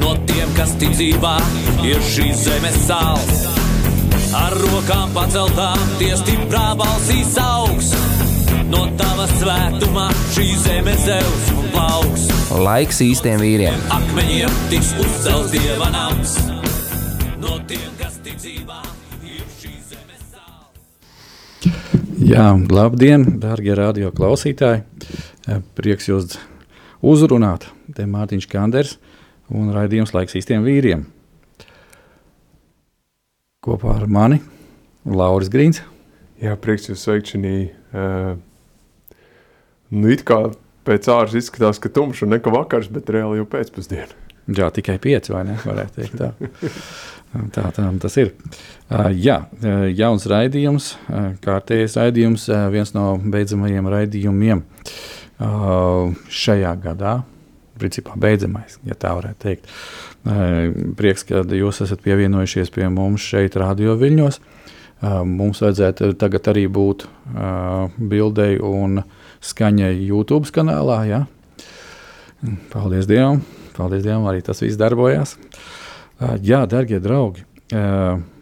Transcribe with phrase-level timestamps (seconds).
[0.00, 1.36] no tiem, kas ticībā
[1.86, 3.44] ir šīs zemes sāls.
[4.36, 7.90] Ar rokām paceltām, tie stiprā balsīs augs.
[8.70, 12.28] No tava svētumā šī zeme zeus un plauks.
[12.54, 13.80] Laiks īstiem vīriem.
[13.96, 16.36] Akmeņiem tiks uzcelts dieva nams.
[17.42, 18.78] No tiem, kas ticībā
[19.26, 21.74] ir šīs zemes sāls.
[22.22, 24.84] Jā, labdien, darbie radio klausītāji!
[25.74, 26.38] Prieks jūs
[27.02, 27.66] uzrunāt.
[27.96, 28.98] Te Mārtiņš Kanders
[29.54, 31.04] un raidījums laiks īstiem vīriem.
[33.60, 34.40] Kopā ar mani
[35.04, 35.82] Lauris Grīns.
[36.40, 37.54] Jā, prieks jūs sveikt šī.
[37.92, 38.38] Uh,
[39.92, 40.38] nu, it kā
[40.88, 44.16] pēc āras izskatās, ka tumšs un neka vakars, bet reāli jau pēcpusdiena.
[44.50, 45.58] Jā, tikai pieci, vai ne?
[45.60, 46.30] Varētu teikt tā.
[47.54, 48.32] tā, tā tas ir.
[48.88, 49.42] Uh, jā,
[49.98, 50.94] jauns raidījums,
[51.44, 57.18] kārtējais raidījums, viens no beidzamajiem raidījumiem uh, šajā gadā,
[57.80, 59.68] principā beidzamais, ja tā varētu teikt.
[61.00, 64.40] Prieks, ka jūs esat pievienojušies pie mums šeit, Radio Viļņos.
[65.24, 67.06] Mums vajadzētu tagad arī būt
[67.96, 69.00] bildei un
[69.40, 70.98] skaņai YouTube kanālā.
[71.08, 71.22] Ja?
[72.72, 73.40] Paldies Dievam!
[73.76, 75.38] Paldies Dievam, arī tas viss darbojās.
[76.44, 77.46] Jā, darbie draugi!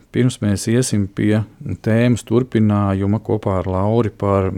[0.09, 1.45] Pirms mēs iesim pie
[1.85, 4.49] tēmas turpinājuma kopā ar Lauru par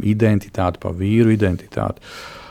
[0.00, 1.98] identitāti, par vīru identitāti.
[1.98, 2.47] Uh,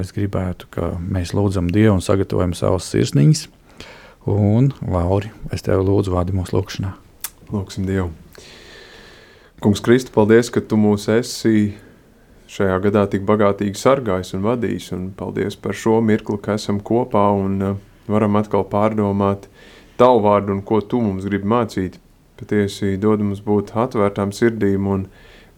[0.00, 3.46] Es gribētu, ka mēs lūdzam Dievu un sagatavojam savas sirsniņas.
[4.30, 6.90] Un, Lauri, es tevi lūdzu, vādi mūsu lūgšanā.
[7.52, 8.10] Lūksim Dievu.
[9.62, 11.74] Kungs, Kristu, paldies, ka tu mūs esi
[12.50, 14.88] šajā gadā tik bagātīgi sargājis un vadījis.
[14.96, 17.76] Un paldies par šo mirkli, ka esam kopā un
[18.10, 19.46] varam atkal pārdomāt
[20.00, 22.00] tavu vārdu un ko tu mums gribi mācīt.
[22.40, 25.06] Patiesi dod mums būt atvērtām sirdīm un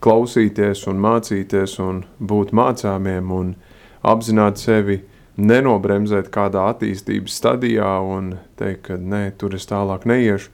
[0.05, 3.55] klausīties un mācīties un būt mācāmiem un
[4.07, 5.01] apzināt sevi,
[5.37, 10.53] nenobremzēt kādā attīstības stadijā un teikt, ka nē, tur es tālāk neiešu,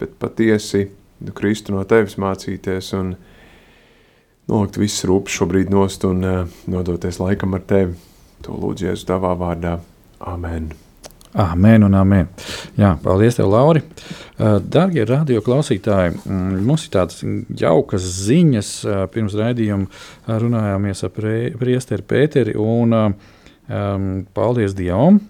[0.00, 0.88] bet patiesi
[1.18, 3.14] nu, Kristu no tevis mācīties un
[4.48, 7.96] nolikt visas rūpes šobrīd nost un uh, nodoties laikam ar tevi.
[8.46, 9.78] To lūdzu Jēzus tavā vārdā.
[10.22, 10.70] Amen.
[11.36, 12.28] Amen un amen.
[12.78, 13.82] Jā, paldies, tev, Lauri.
[14.38, 17.20] Darbie radio klausītāji, mm, mums ir tādas
[17.60, 18.70] jaukas ziņas.
[19.12, 21.12] Pirms raidījuma runājāmies ar
[21.60, 25.20] priesteri Pēteri un um, paldies Dievam.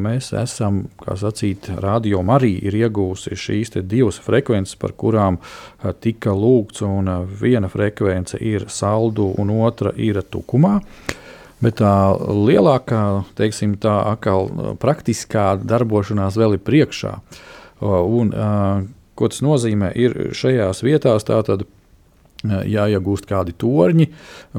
[0.00, 5.38] Mēs esam, kā sacīt, rādījumā arī ir iegūsi šīs divas frekvences, par kurām
[6.00, 6.82] tika lūgts.
[6.88, 10.78] Un, viena frekvence ir saldu, un otra ir tukumā.
[10.80, 11.16] Uh,
[11.58, 13.02] Bet tā lielākā,
[13.38, 14.46] teiksim, tā atkal
[14.78, 17.16] praktiskā darbošanās vēl ir priekšā.
[17.82, 18.30] Un,
[19.18, 19.90] ko tas nozīmē?
[19.98, 21.66] Ir šajās vietās tātad
[22.46, 24.06] jāiegūst kādi torņi,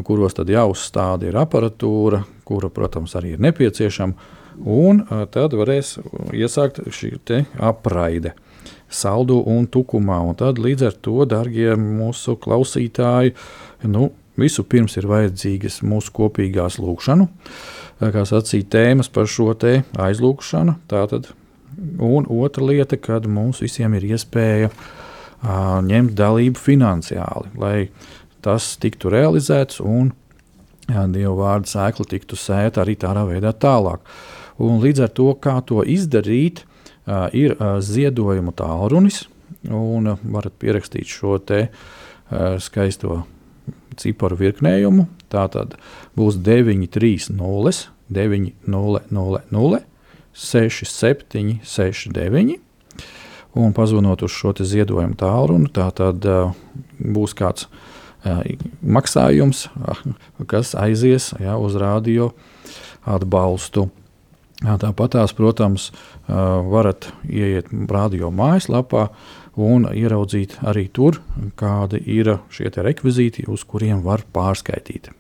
[0.04, 4.36] kuros tad jāuzstāda ir aparatūra, kura, protams, arī ir nepieciešama.
[4.60, 5.96] Un tad varēs
[6.36, 7.14] iesākt šī
[7.64, 8.34] apraide
[8.90, 10.20] saldu un tukumā.
[10.26, 13.36] Un tad līdz ar to, darbie mūsu klausītāji,
[13.88, 17.28] nu, Vispirms ir vajadzīgas mūsu kopīgās lūkšanu,
[18.00, 20.78] kā sacīja tēmas par šo te aizlūkšanu.
[20.92, 21.32] Tātad,
[22.00, 27.76] un otra lieta, kad mums visiem ir iespēja a, ņemt dalību finansiāli, lai
[28.46, 30.14] tas tiktu realizēts un
[30.88, 34.06] jā, Dieva vārda sēkla tiktu sēta arī tādā veidā tālāk.
[34.60, 36.64] Un līdz ar to, kā to izdarīt,
[37.06, 39.26] a, ir a, ziedojumu tālrunis,
[39.68, 43.24] un varat pierakstīt šo te a, skaisto
[44.00, 45.08] ciparu virknējumu.
[45.30, 45.76] Tā tad
[46.18, 49.84] būs 930, 900,
[50.34, 52.60] 6769.
[53.60, 56.52] Un pazvanot uz šo ziedojumu tālruni, tā tad uh,
[57.02, 57.72] būs kāds uh,
[58.86, 59.98] maksājums, uh,
[60.48, 62.30] kas aizies ja, uz radio
[63.10, 63.90] atbalstu.
[64.60, 65.86] Tāpat protams,
[66.28, 69.08] varat ieiet radio mājaslapā
[69.60, 71.20] un ieraudzīt arī tur,
[71.60, 75.12] kādi ir šie rekvizīti, uz kuriem var pārskaitīt.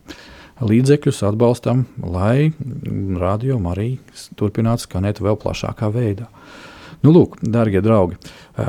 [0.59, 2.51] Līdzekļus atbalstam, lai
[3.19, 3.93] radio arī
[4.35, 6.27] turpinātu skanēt vēl plašākā veidā.
[6.99, 8.17] Nu, lūk, darbie draugi,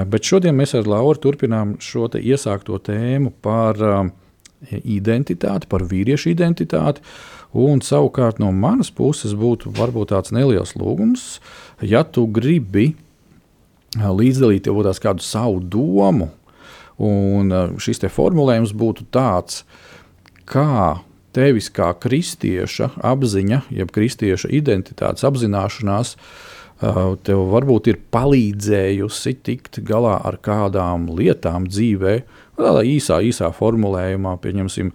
[0.07, 4.13] bet šodien mēs ar Lauru turpinām šo te iesākto tēmu par um,
[4.71, 7.03] identitāti, par vīriešu identitāti.
[7.59, 11.41] Un savukārt no manas puses būtu varbūt tāds neliels lūgums,
[11.83, 12.93] ja tu gribi
[13.99, 16.31] līdzdalīt jau tās kādu savu domu.
[17.01, 17.51] Un
[17.81, 19.65] šis formulējums būtu tāds,
[20.45, 21.01] kā
[21.33, 26.17] tevis kā kristieša apziņa, jeb kristieša identitātes apzināšanās,
[27.27, 32.15] tev varbūt ir palīdzējusi tikt galā ar kādām lietām dzīvē,
[32.61, 34.93] tādā īsā, īsā formulējumā, pieņemsim,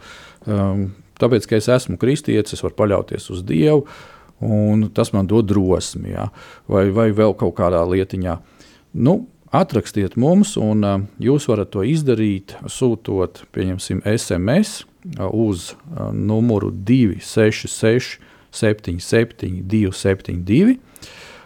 [1.21, 3.86] tāpēc, ka es esmu kristietis, es varu paļauties uz Dievu,
[4.45, 6.30] un tas man dod drosmi, ja?
[6.68, 8.36] vai, vai vēl kaut kādā lietiņā.
[8.95, 9.25] Nu,
[9.56, 18.18] Atrakstiet mums, un uh, jūs varat to izdarīt, sūtot, SMS uh, uz uh, numuru 266,
[18.56, 20.77] 77, 272.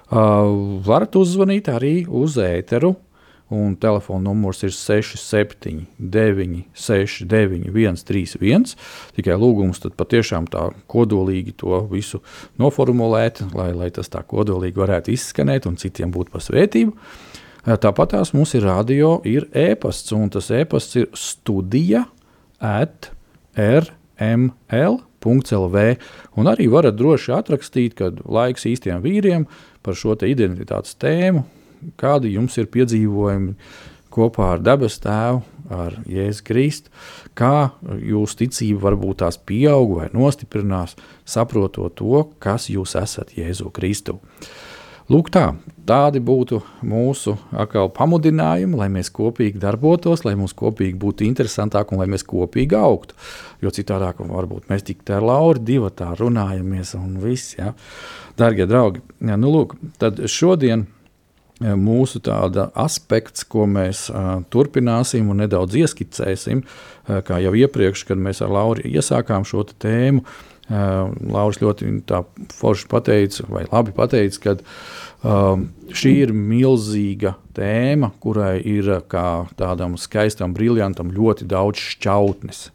[0.10, 2.96] Varat uzzvanīt arī uz ēteru,
[3.54, 8.75] un telefona numurs ir 679, 691, 131.
[9.18, 12.22] Tikai lūgums tad patiešām tā kodolīgi to visu
[12.62, 16.94] noformulēt, lai, lai tas tā kodolīgi varētu izskanēt un citiem būtu par svētību.
[17.65, 22.06] Tāpat tās mums ir radio, ir e-pasts, un tas e-pasts ir studija
[22.63, 23.11] at
[23.59, 24.47] rml.lv.
[26.39, 29.47] Un arī varat droši atrakstīt, kad laiks īstiem vīriem
[29.83, 31.44] par šo identitātes tēmu,
[32.00, 33.56] kādi jums ir piedzīvojumi
[34.09, 36.89] kopā ar dabas tēvu, ar Jēzu Kristu,
[37.38, 40.95] kā jūsu ticība varbūt tās pieaug vai nostiprinās,
[41.29, 44.17] saprotot to, kas jūs esat Jēzu Kristu.
[45.09, 45.56] Lūk, tā,
[45.89, 47.31] tādi būtu mūsu
[47.97, 53.17] pamudinājumi, lai mēs kopīgi darbotos, lai mums kopīgi būtu interesantāk un lai mēs kopīgi augtu.
[53.65, 57.56] Jo citādi varbūt mēs tikai ar Lauru divu tā runājamies un viss.
[57.57, 57.73] Ja.
[58.38, 60.85] Darbie draugi, ja, nu, lūk, tad šodien
[61.59, 62.21] mūsu
[62.77, 68.53] aspekts, ko mēs uh, turpināsim un nedaudz ieskicēsim, uh, kā jau iepriekš, kad mēs ar
[68.53, 70.21] Lauru iesākām šo tēmu.
[70.21, 71.88] Uh, Lauris ļoti
[72.54, 74.56] forši pateica, vai labi pateica, ka
[75.25, 82.68] um, šī ir milzīga tēma, kurai ir kā tādam skaistam, briljantam ļoti daudz šķautnes.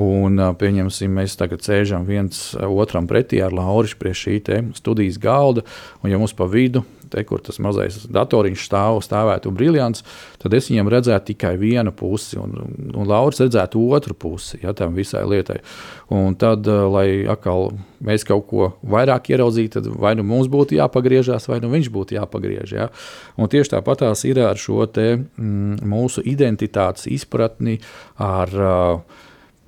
[0.00, 4.38] Un, pieņemsim, mēs tagad sēžam viens otram pretī ar Laurišu pie šī
[4.78, 5.66] studijas galda,
[6.00, 6.80] un ja mums pa vidu
[7.12, 10.04] te, kur tas mazais datoriņš stāv, stāvētu briljants,
[10.42, 12.54] tad es viņam redzētu tikai vienu pusi, un,
[12.88, 15.58] un Lauris redzētu otru pusi ja, tam visai lietai.
[16.12, 17.70] Un tad, lai atkal
[18.04, 22.16] mēs kaut ko vairāk ieraudzītu, tad vai nu mums būtu jāpagriežās, vai nu viņš būtu
[22.16, 22.76] jāpagriež.
[22.76, 22.88] Ja.
[23.36, 27.78] Un tieši tāpat tās ir ar šo te, mm, mūsu identitātes izpratni,
[28.20, 29.21] ar uh,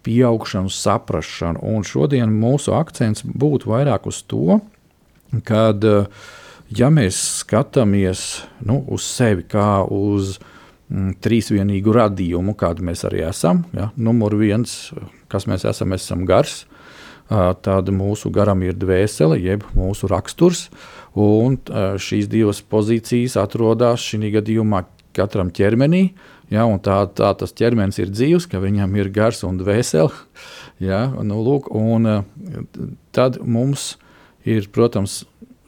[0.05, 1.65] pieaugšanu, saprāšanu.
[1.75, 4.61] Un šodien mūsu akcents būtu vairāk uz to,
[5.49, 6.09] kad uh,
[6.73, 10.39] ja mēs skatāmies nu, uz sevi kā uz
[10.89, 14.93] mm, trīsvienīgu radījumu, kādu mēs arī esam, ja, numur viens,
[15.33, 16.65] kas mēs esam, mēs esam gars,
[17.65, 20.67] tad mūsu garam ir dvēsele, jeb mūsu raksturs,
[21.17, 24.83] un šīs divas pozīcijas atrodas šī gadījumā
[25.17, 26.11] katram ķermenī.
[26.53, 30.13] Ja, tā, tā tas ķermenis ir dzīves, ka viņam ir gars un dvēsele.
[30.83, 32.09] Ja, nu, lūk, un,
[33.15, 33.93] tad mums
[34.43, 35.21] ir, protams,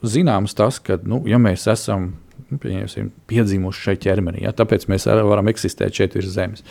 [0.03, 2.09] zināms tas, ka, nu, ja mēs esam
[2.51, 6.65] nu, piedzimuši šeit ķermenī, ja, tāpēc mēs varam eksistēt šeit virs zemes.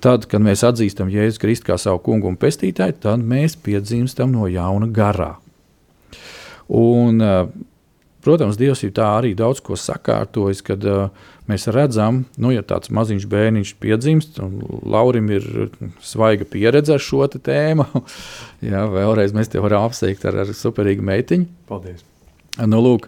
[0.00, 4.48] Tad, kad mēs atzīstam Jēzu Kristu kā savu kungu un pestītāju, tad mēs piedzimstam no
[4.48, 5.34] jauna garā.
[6.68, 7.20] Un,
[8.24, 11.08] protams, Dievs ir tā arī daudz ko sakārtojis, kad uh,
[11.50, 15.48] mēs redzam, nu, ja tāds maziņš bērniņš piedzimst, un Laurim ir
[16.04, 17.88] svaiga pieredze ar šo tēmu,
[18.70, 21.50] jā, vēlreiz mēs te varam apsveikt ar, ar superīgu meitiņu.
[21.70, 22.06] Paldies!
[22.58, 23.04] Nu, lūk,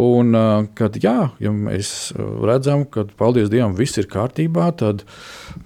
[0.00, 0.36] un
[0.78, 5.04] kad jā, ja mēs redzam, ka paldies Dievam, viss ir kārtībā, tad,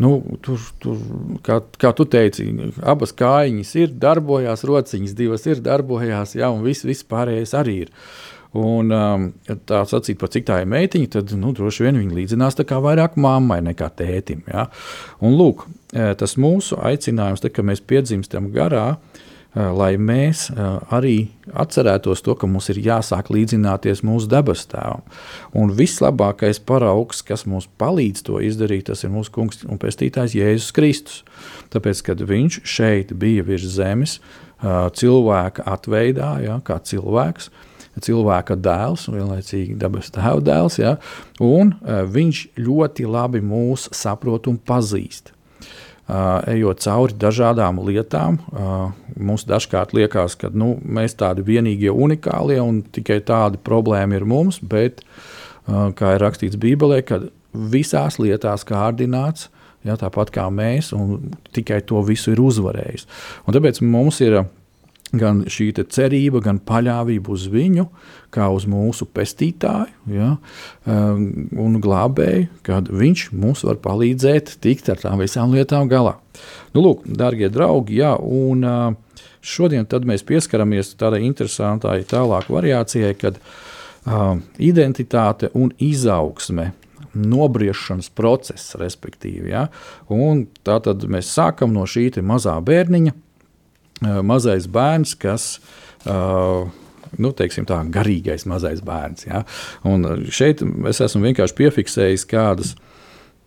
[0.02, 0.98] nu, tur, tur,
[1.46, 2.48] kā, kā tu teici,
[2.82, 7.94] abas kājiņas ir, darbojās, rociņas divas ir, darbojās, jā, un viss, viss pārējais arī ir.
[8.56, 8.92] Un
[9.68, 13.60] tā sacīt par cik tā ir meitiņa, tad nu, droši vien viņa līdzinās vairāk mammai
[13.66, 14.44] nekā tētim.
[14.48, 14.68] Ja?
[15.20, 18.94] Un lūk, tas mūsu aicinājums, te, kad mēs piedzimstam garā,
[19.56, 25.00] Eh, lai mēs eh, arī atcerētos to, ka mums ir jāsāk līdzināties mūsu dabas tēvam.
[25.56, 30.74] Un vislabākais paraugs, kas mums palīdz to izdarīt, tas ir mūsu kungs un pestītājs Jēzus
[30.76, 31.22] Kristus.
[31.72, 34.18] Tāpēc, kad viņš šeit bija virs zemes,
[34.96, 37.48] cilvēka atveidā, ja, kā cilvēks,
[38.04, 40.96] cilvēka dēls, vienlaicīgi dabas tēva dēls, ja,
[41.40, 41.72] un
[42.12, 45.32] viņš ļoti labi mūs saprot un pazīst.
[46.06, 52.60] Uh, ejot cauri dažādām lietām, uh, mums dažkārt liekas, ka nu, mēs tādi vienīgie unikālie
[52.62, 58.62] un tikai tāda problēma ir mums, bet, uh, kā ir rakstīts Bībelē, kad visās lietās
[58.68, 59.48] kārdināts,
[59.82, 63.08] ja, tāpat kā mēs, un tikai to visu ir uzvarējis.
[63.42, 64.44] Un tāpēc mums ir
[65.14, 67.86] gan šī cerība, gan paļāvība uz viņu,
[68.34, 70.32] kā uz mūsu pestītāju ja,
[70.90, 71.26] um,
[71.62, 76.16] un glābēju, kad viņš mums var palīdzēt tikt ar tām visām lietām galā.
[76.74, 83.38] Nu, lūk, darbie draugi, jā, un uh, šodien mēs pieskaramies tādai interesantai tālāk variācijai, kad
[83.38, 86.72] uh, identitāte un izaugsme
[87.16, 89.48] nobriešanas process, respektīvi.
[89.54, 89.66] Ja?
[90.12, 93.14] Un tā tad mēs sākam no šī mazā bērniņa,
[94.02, 95.56] mazais bērns, kas
[96.04, 96.66] uh,
[97.20, 99.26] nu, teiksim, tā, garīgais mazais bērns.
[99.28, 99.42] Ja?
[99.88, 102.74] Un šeit es esmu vienkārši piefiksējis kādas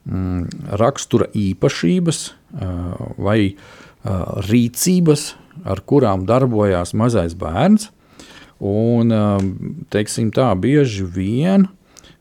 [0.09, 5.33] mm, rakstura īpašības uh, vai uh, rīcības,
[5.69, 7.89] ar kurām darbojās mazais bērns.
[8.59, 9.37] Un, uh,
[9.93, 11.69] teiksim, tā bieži vien,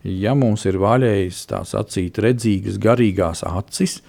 [0.04, 4.00] ja mums ir vaļējas tā sacīt, redzīgas, garīgās acis,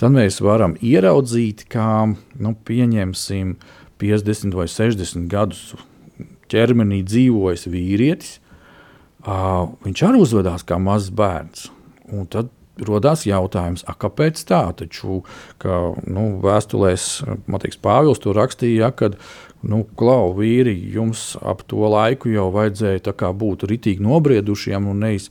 [0.00, 3.56] tad mēs varam ieraudzīt, kā nu, pieņemsim
[4.00, 5.64] 50 vai 60 gadus
[6.50, 8.38] ķermenī dzīvojis vīrietis.
[9.20, 11.68] Uh, viņš arī uzvedās kā mazs bērns.
[12.10, 12.48] Un tad
[12.80, 14.62] radās jautājums, kāpēc tā?
[14.76, 15.20] Taču,
[15.60, 17.08] ka, nu, vēstulēs
[17.50, 19.18] Matīs Pāvils to rakstīja, ja, kad
[19.62, 25.28] nu, klau, vīri, jums ap to laiku jau vajadzēja būt ritīgi nobriedušiem un nevis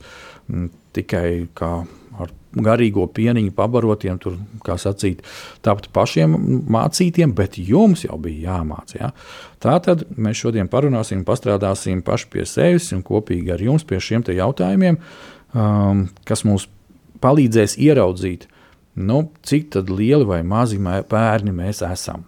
[0.48, 1.80] m, tikai kā
[2.50, 5.22] garīgo pieniņu pabarotiem, tur, kā sacīt,
[5.62, 6.34] tapt pašiem
[6.70, 8.96] mācītiem, bet jums jau bija jāmācās.
[8.98, 9.12] Ja?
[9.62, 14.26] Tā tad mēs šodien parunāsim, pastrādāsim paši pie sevis un kopīgi ar jums pie šiem
[14.26, 14.98] jautājumiem,
[15.54, 16.66] um, kas mums
[17.22, 18.48] palīdzēs ieraudzīt,
[19.00, 22.26] nu, cik lieli vai mazi bērni mēs esam.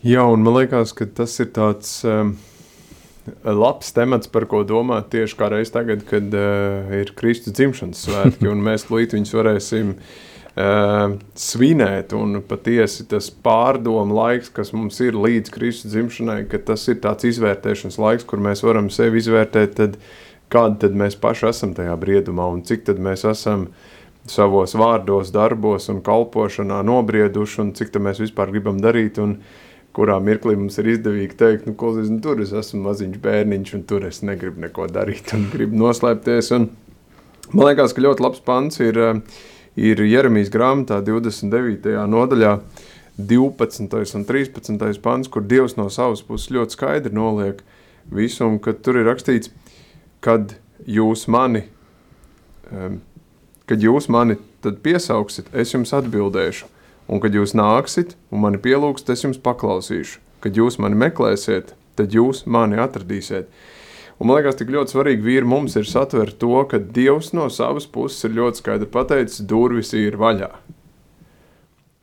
[0.00, 2.00] Jā, un man liekas, ka tas ir tāds.
[2.08, 2.38] Um
[3.44, 8.48] labs temats, par ko domāt tieši kā reiz tagad, kad uh, ir Kristus dzimšanas svētki,
[8.50, 12.14] un mēs līdz viņus varēsim uh, svinēt.
[12.16, 17.28] Un patiesi tas pārdomu laiks, kas mums ir līdz Kristus dzimšanai, ka tas ir tāds
[17.30, 19.96] izvērtēšanas laiks, kur mēs varam sevi izvērtēt, tad
[20.50, 23.68] kādi tad mēs paši esam tajā briedumā un cik tad mēs esam
[24.30, 29.20] savos vārdos, darbos un kalpošanā nobrieduši un cik tad mēs vispār gribam darīt.
[29.22, 32.84] Un, uh, kurā mirklī mums ir izdevīgi teikt, nu, ko es nu, tur es esmu
[32.84, 36.52] maziņš bērniņš, un tur es negribu neko darīt, un gribu noslēpties.
[36.56, 36.68] Un
[37.52, 39.42] man liekas, ka ļoti labs pants ir, eh,
[39.76, 42.06] ir Jeremijas grāmatā 29.
[42.10, 42.60] nodaļā.
[43.20, 44.14] 12.
[44.16, 45.02] un 13.
[45.02, 47.58] pants, kur Dievs no savas puses ļoti skaidri noliek
[48.08, 49.50] visu, un kad tur ir rakstīts,
[50.24, 50.54] kad
[50.88, 51.66] jūs mani,
[53.68, 56.70] kad jūs mani tad piesauksit, es jums atbildēšu
[57.10, 60.20] Un kad jūs nāksiet un mani pielūgsiet, es jums paklausīšu.
[60.40, 63.50] Kad jūs mani meklēsiet, tad jūs mani atradīsiet.
[64.20, 67.88] Un man liekas, tik ļoti svarīgi vīri mums ir satvert to, ka Dievs no savas
[67.90, 70.52] puses ir ļoti skaidri pateicis, durvis ir vaļā.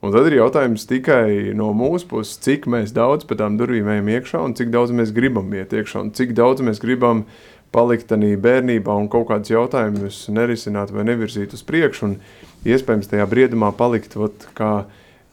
[0.05, 4.11] Un tad ir jautājums tikai no mūsu puses, cik mēs daudz pa tām durvīm ejam
[4.13, 7.23] iekšā un cik daudz mēs gribam iet iekšā un cik daudz mēs gribam
[7.77, 12.09] palikt tādā bērnībā un kaut kādus jautājumus nerisināt vai nevirzīt uz priekšu.
[12.09, 12.15] Un
[12.67, 14.87] iespējams tajā briedumā palikt ot, kā,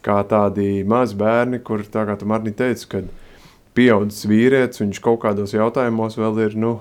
[0.05, 3.09] kā tādi mazi bērni, kur, tā kā tu Marni teici, kad
[3.75, 6.77] pieaudzis vīrietis, viņš kaut kādos jautājumos vēl ir, nu,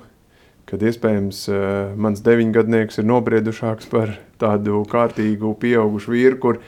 [0.68, 1.58] kad iespējams uh,
[2.00, 6.62] mans deviņgadnieks ir nobriedušāks par tādu kārtīgu pieaugušu vīru, kur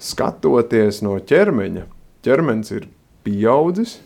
[0.00, 1.86] skatoties no ķermeņa,
[2.26, 2.86] ķermenis ir
[3.26, 3.98] pieaudzis,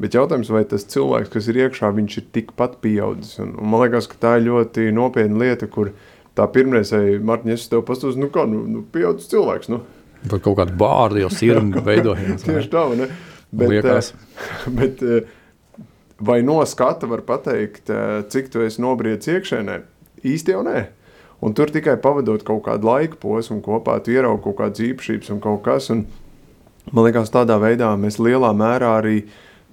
[0.00, 3.38] bet jautājums, vai tas cilvēks, kas ir iekšā, viņš ir tikpat pieaudzis.
[3.44, 6.08] Un, un man liekas, ka tā ir ļoti nopietna lieta, kur uh,
[6.40, 9.82] tā pirmreizēji Mārtiņš, es tev pastos, nu kā, nu, nu pieaudzis cilvēks, nu.
[10.28, 12.46] Par kaut kādu bārdu jau sirmu veidojās.
[12.46, 13.10] Tieši tā, ne?
[13.50, 14.12] Bet, Liekas.
[14.14, 15.28] Eh, bet eh,
[16.22, 19.82] vai no skata var pateikt, eh, cik tu esi nobriedis iekšēnē?
[20.30, 20.86] Īsti jau nē.
[21.40, 25.38] Un tur tikai pavadot kaut kādu laika posmu kopā, tu ieraugi kaut kādas īpašības un
[25.40, 25.88] kaut kas.
[25.92, 26.04] Un
[26.92, 29.22] man liekas, tādā veidā mēs lielā mērā arī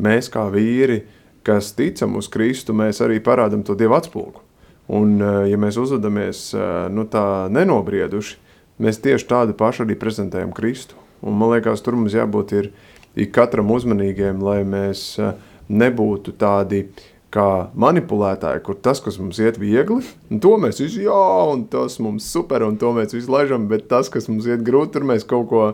[0.03, 1.01] mēs kā vīri,
[1.47, 4.43] kas ticam uz Kristu, mēs arī parādam to Dievu atspulgu.
[4.87, 8.37] Un, eh, ja mēs uzvedamies eh, nu, tā nenobrieduši,
[8.83, 10.95] mēs tieši tādu pašu arī prezentējam Kristu.
[11.21, 12.71] Un, man liekas, tur mums jābūt ir,
[13.17, 15.35] ir katram uzmanīgiem, lai mēs eh,
[15.67, 16.85] nebūtu tādi
[17.33, 19.99] kā manipulētāji, kur tas, kas mums iet viegli,
[20.31, 23.89] un to mēs visi, jā, un tas mums super, un to mēs visi laižam, bet
[23.91, 25.65] tas, kas mums iet grūti, tur mēs kaut ko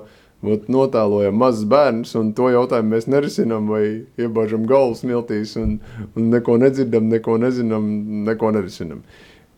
[0.44, 3.84] Ot, notēlojam mazus bērnus, un to jautājumu mēs nerisinām, vai
[4.20, 5.78] iebāžam galvas smiltīs, un,
[6.20, 7.86] un neko nedzirdam, neko nezinām,
[8.28, 9.06] neko nerisinām.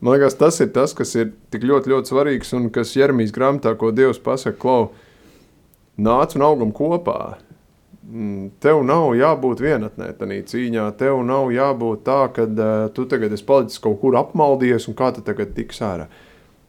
[0.06, 3.74] Man liekas, tas ir tas, kas ir tik ļoti, ļoti svarīgs, un kas Jeremijas grāmatā,
[3.80, 4.92] ko Dievs pasaka, klau,
[5.98, 7.39] nāc un augam kopā.
[8.06, 13.34] Mm, tev nav jābūt vienatnē tādā cīņā, tev nav jābūt tā, ka uh, tu tagad
[13.34, 16.06] esi palicis kaut kur apmaldies, un kā tu tagad tiks ārā.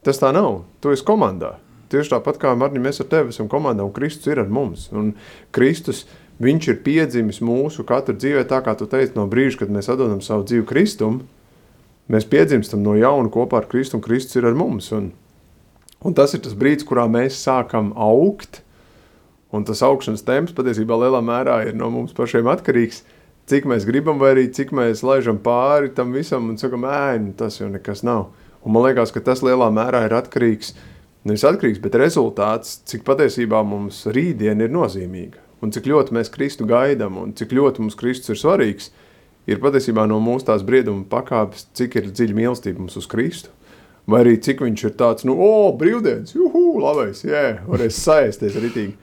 [0.06, 1.58] Tas tā nav, tu esi komandā.
[1.93, 4.88] Tieši tāpat kā Marņi, mēs ar tevi esam komandā, un Kristus ir ar mums.
[4.95, 5.14] Un
[5.55, 6.05] Kristus,
[6.43, 10.21] viņš ir piedzimis mūsu katru dzīvē, tā kā tu teici, no brīža, kad mēs atdodam
[10.25, 11.23] savu dzīvi Kristum,
[12.12, 14.90] mēs piedzimstam no jauna kopā ar Kristu, un Kristus ir ar mums.
[14.97, 15.11] Un,
[16.05, 18.62] un tas ir tas brīdis, kurā mēs sākam augt,
[19.55, 23.05] un tas augšanas temps patiesībā lielā mērā ir no mums pašiem atkarīgs,
[23.47, 27.33] cik mēs gribam, vai arī cik mēs laižam pāri tam visam un sakam, ē, nu,
[27.38, 28.28] tas jau nekas nav.
[28.66, 30.75] Un man liekas, ka tas lielā mērā ir atkarīgs,
[31.26, 35.42] nevis atkarīgs, bet rezultāts, cik patiesībā mums rītdiena ir nozīmīga.
[35.64, 38.90] Un cik ļoti mēs Kristu gaidām, un cik ļoti mums Kristus ir svarīgs,
[39.49, 43.52] ir patiesībā no mūsu tās brieduma pakāpes, cik ir dziļa mīlestība mums uz Kristu.
[44.06, 48.95] Vai arī cik viņš ir tāds, nu, o, brīvdienas, juhu, labais, jē, varēs saēsties ritīgi.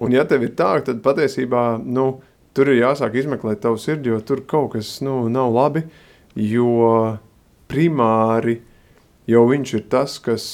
[0.00, 2.22] Un ja tev ir tā, tad patiesībā, nu,
[2.56, 5.82] tur ir jāsāk izmeklēt tavu sirdi, jo tur kaut kas, nu, nav labi,
[6.38, 7.18] jo
[7.68, 8.60] primāri
[9.28, 10.46] jau viņš ir tas, kas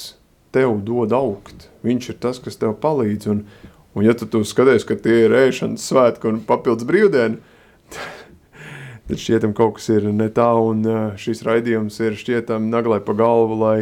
[0.55, 1.67] tev dod augt.
[1.85, 3.29] Viņš ir tas, kas tev palīdz.
[3.33, 3.43] Un,
[3.95, 7.41] un ja tu, tu skaties, ka tie ir ēšanas svētki un papildus brīvdieni,
[9.05, 10.81] tad šķietam kaut kas ir ne tā, un
[11.21, 13.77] šis raidījums ir šķietam naglai pa galvu, lai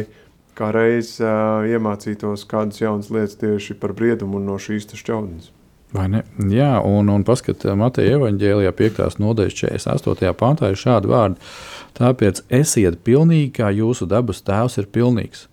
[0.54, 5.50] kā reiz uh, iemācītos kādas jaunas lietas tieši par briedumu un no šīs šķaudnes.
[5.94, 6.24] Vai ne?
[6.50, 9.18] Jā, un, un paskatieties, Mateja evanģēlijā 5.
[9.22, 10.32] nodaļas 48.
[10.38, 11.50] pantā ir šādi vārdi.
[11.94, 15.46] Tāpēc esiet pilnīgi, kā jūsu dabas tēvs ir pilnīgs.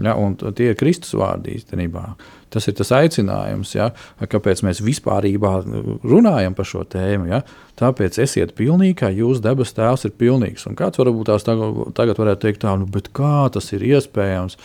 [0.00, 0.14] Ja,
[0.56, 2.14] tie ir Kristus vārdi īstenībā.
[2.52, 7.28] Tas ir tas aicinājums, ja, kāpēc mēs vispār runājam par šo tēmu.
[7.30, 7.42] Ja.
[7.80, 10.64] Tāpēc esiet pilnīgi, kā jūsu debes tēvs ir pilnīgs.
[10.68, 14.58] Un kāds varbūt tās tagad, varētu teikt, tā, nu, kā tas ir iespējams?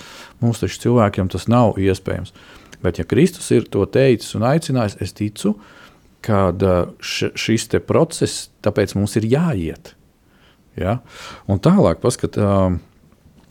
[0.43, 2.33] Mums taču cilvēkiem tas nav iespējams.
[2.83, 5.55] Bet, ja Kristus ir to teicis un aicinājis, es ticu,
[6.25, 6.49] ka
[7.03, 9.93] šis process, tāpēc mums ir jāiet.
[10.77, 10.99] Ja?
[11.49, 12.81] Un tālāk paskatām.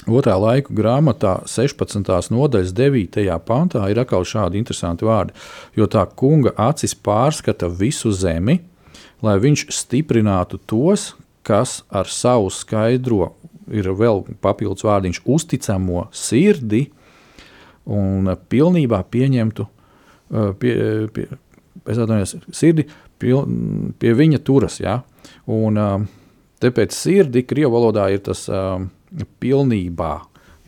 [0.06, 2.30] Otrā laika grāmatā, 16.
[2.30, 3.24] nodaļas 9.
[3.42, 5.34] pantā, ir atkal šādi interesanti vārdi.
[5.74, 8.60] Jo tā kunga acis pārskata visu zemi,
[9.26, 13.32] lai viņš stiprinātu tos, kas ar savu skaidro,
[13.66, 16.84] ir vēl papildus vārdiņš, uzticamo sirdi
[17.90, 19.66] un pilnībā pieņemtu,
[20.62, 20.76] pie,
[21.14, 21.26] pie,
[21.82, 22.86] es atvainojos, sirdi
[23.18, 23.34] pie,
[23.98, 24.78] pie viņa turas.
[24.78, 25.00] Ja?
[25.50, 25.82] Un,
[26.56, 28.86] Tāpēc sirdi krievu valodā ir tas um,
[29.42, 30.14] pilnībā,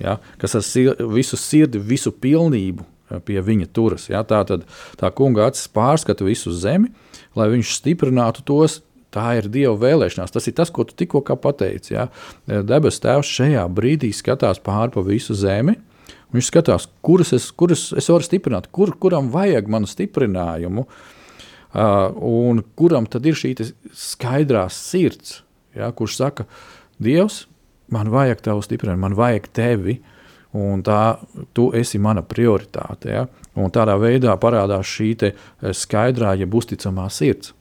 [0.03, 2.87] ja, kas ar sir visu sirdi, visu pilnību
[3.24, 4.09] pie viņa turas.
[4.11, 4.22] Ja.
[4.27, 4.66] Tā tad
[5.01, 6.92] tā kunga acis pārskata visu zemi,
[7.38, 8.83] lai viņš stiprinātu tos.
[9.09, 10.35] Tā ir Dieva vēlēšanās.
[10.35, 11.94] Tas ir tas, ko tu tikko pateici.
[11.94, 12.11] Ja.
[12.44, 15.79] Debes Tēvs šajā brīdī skatās pāri pa visu zemi.
[16.37, 22.61] Viņš skatās, kuras es, kuras es varu stiprināt, kur, kuram vajag manu stiprinājumu, uh, un
[22.77, 23.55] kuram tad ir šī
[23.96, 25.38] skaidrā sirds,
[25.77, 26.44] ja, kurš saka,
[27.01, 27.46] Dievs,
[27.94, 29.98] man vajag tavu stiprinājumu, man vajag tevi.
[30.59, 31.18] Un tā,
[31.53, 33.11] tu esi mana prioritāte.
[33.12, 33.27] Ja?
[33.61, 35.35] Un tādā veidā parādās šī eh,
[35.77, 37.53] skaidrā, jeb uzticamā sirds.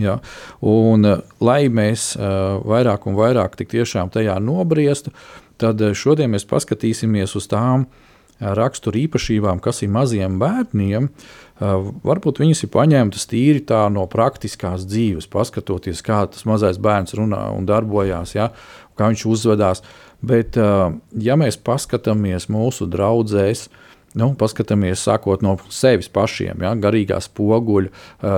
[0.00, 0.16] Ja?
[0.64, 5.12] Un, eh, lai mēs uh, vairāk un vairāk tajā nobriestu,
[5.60, 8.11] tad šodien mēs paskatīsimies uz tām uh,
[8.42, 11.08] rakstura īpašībām, kas ir maziem bērniem,
[12.02, 13.62] varbūt viņas ir paņemtas tīri
[13.94, 18.50] no praktiskās dzīves, paskatoties, kā tas mazais bērns runā un darbojās, ja,
[18.98, 19.82] kā viņš uzvedās.
[20.22, 23.68] Bet, ja mēs paskatāmies mūsu draugzēs,
[24.18, 27.90] nu, paskatāmies sākot no sevis pašiem, ja, garīgās poguļa,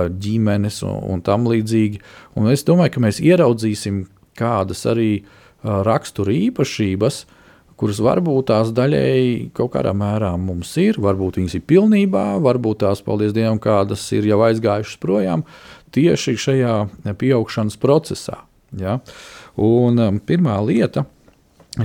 [0.09, 2.01] ģimenes un, un tam līdzīgi,
[2.37, 4.05] un es domāju, ka mēs ieraudzīsim
[4.37, 5.09] kādas arī
[5.63, 7.41] rakstura īpašības, uh,
[7.79, 13.03] kuras varbūt tās daļēji kaut kādā mērā mums ir, varbūt viņas ir pilnībā, varbūt tās,
[13.05, 15.43] paldies Dievam, kādas ir jau aizgājušas projām
[15.95, 16.75] tieši šajā
[17.19, 18.41] pieaugšanas procesā.
[18.75, 18.99] Ja?
[19.59, 21.05] Un um, pirmā lieta,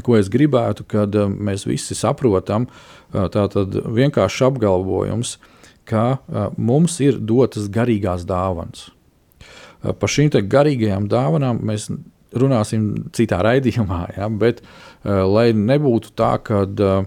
[0.06, 5.36] ko es gribētu, kad um, mēs visi saprotam, uh, tātad vienkārši apgalvojums,
[5.90, 8.88] ka uh, mums ir dotas garīgās dāvanas.
[9.82, 11.90] Uh, par šīm garīgajām dāvanām mēs
[12.30, 17.04] runāsim citā raidījumā, ja, bet uh, lai nebūtu tā, ka uh,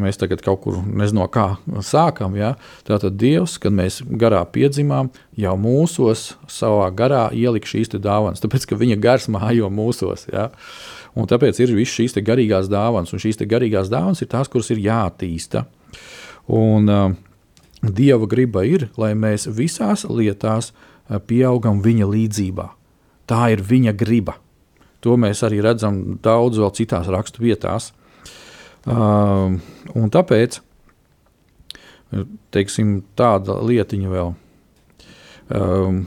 [0.00, 1.46] mēs tagad kaut kur nezinu, no kā
[1.84, 2.36] sākam.
[2.38, 2.54] Ja?
[2.86, 8.78] Tātad Dievs, kad mēs garā piedzimām, jau mūsos, savā garā ielika šīs dāvanas, tāpēc ka
[8.80, 10.28] viņa gars mājo mūsos.
[10.32, 10.50] Ja?
[11.16, 14.82] Un tāpēc ir visas šīs garīgās dāvanas, un šīs garīgās dāvanas ir tās, kuras ir
[14.84, 15.66] jāattīsta.
[16.52, 17.14] Un, uh,
[17.86, 20.72] Dieva griba ir, lai mēs visās lietās
[21.28, 22.66] pieaugam viņa līdzībā.
[23.28, 24.38] Tā ir viņa griba.
[25.04, 27.92] To mēs arī redzam daudz vēl citās rakstu vietās.
[28.86, 29.58] Uh,
[30.14, 30.60] tāpēc
[32.54, 34.34] teiksim, tāda lietiņa vēl.
[35.56, 36.02] Um,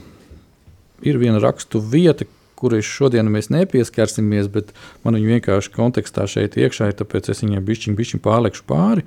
[1.04, 2.26] ir viena rakstu vieta,
[2.60, 4.74] kurai šodien mēs nepieskarsimies, bet
[5.04, 9.06] man viņa vienkārši kontekstā šeit iekšā ir, tāpēc es viņai bišķiņ, bišķiņ pārlekšu pāri.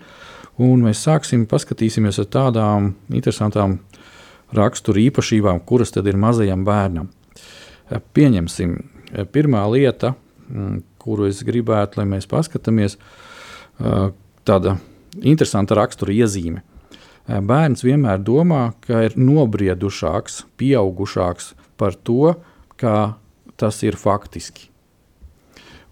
[0.61, 3.79] Un mēs sāksim paskatīsimies uz tādām interesantām
[4.53, 7.09] rakstura īpašībām, kuras tad ir mazajam bērnam.
[8.13, 8.75] Pieņemsim,
[9.33, 10.13] pirmā lieta,
[10.47, 12.97] mm, kuru es gribētu, lai mēs paskatāmies,
[14.45, 14.77] tāda
[15.21, 16.61] interesanta rakstura iezīme
[17.27, 22.35] bērns vienmēr domā, ka ir nobriedušāks, pieaugušāks par to,
[22.75, 23.15] kā
[23.57, 24.69] tas ir faktiski.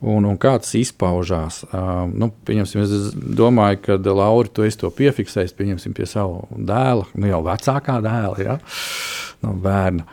[0.02, 1.60] Un, un kā tas izpaužās?
[1.70, 8.00] Uh, nu, es domāju, ka Laura to, to piefiksēs pie sava dēla, nu, jau vecākā
[8.02, 8.56] dēla, ja?
[9.46, 10.08] no bērna.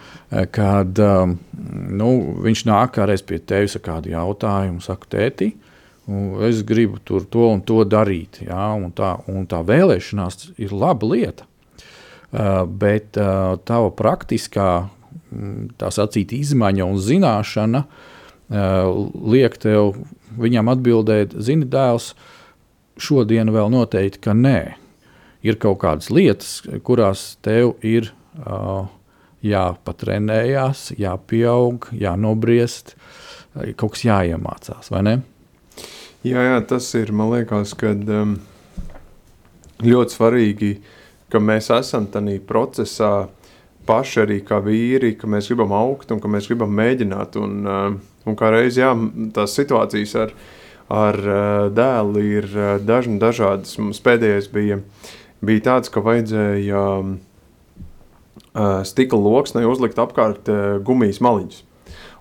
[0.53, 1.38] Kad um,
[1.96, 2.11] nu,
[2.44, 5.55] viņš nāk kādreiz pie tevis ar kādu jautājumu, saka, tēti,
[6.44, 8.42] es gribu tur to un to darīt.
[8.44, 11.48] Ja, un tā, un tā vēlēšanās ir laba lieta.
[12.29, 14.68] Uh, bet uh, tava praktiskā
[15.81, 18.07] tā sacīt, izmaiņa un zināšana uh,
[18.49, 19.97] liek tev
[20.39, 22.13] viņam atbildēt, zini, dēls,
[22.99, 24.61] šodien vēl noteikti, ka nē.
[25.47, 28.11] Ir kaut kādas lietas, kurās tev ir
[28.43, 28.89] uh,
[29.47, 32.97] jāpatrenējās, jāpieaug, jānobriest,
[33.79, 35.17] kaut kas jāiemācās, vai ne?
[36.27, 37.13] Jā, jā, tas ir.
[37.15, 38.35] Man liekas, ka um,
[39.85, 40.73] ļoti svarīgi,
[41.31, 43.13] ka mēs esam tajā procesā
[43.89, 47.39] paši arī kā vīri, ka mēs gribam augt un ka mēs gribam mēģināt.
[47.39, 48.93] Un, uh, un kā reizē jā,
[49.37, 50.35] tās situācijas ar,
[50.93, 51.21] ar
[51.75, 52.51] dēlu ir
[52.85, 53.79] dažna, dažādas.
[53.81, 54.83] Mums pēdējais bija,
[55.45, 56.85] bija tāds, ka vajadzēja
[58.88, 60.51] stikla loksnē uzlikt apkārt
[60.85, 61.64] gumijas maliņus.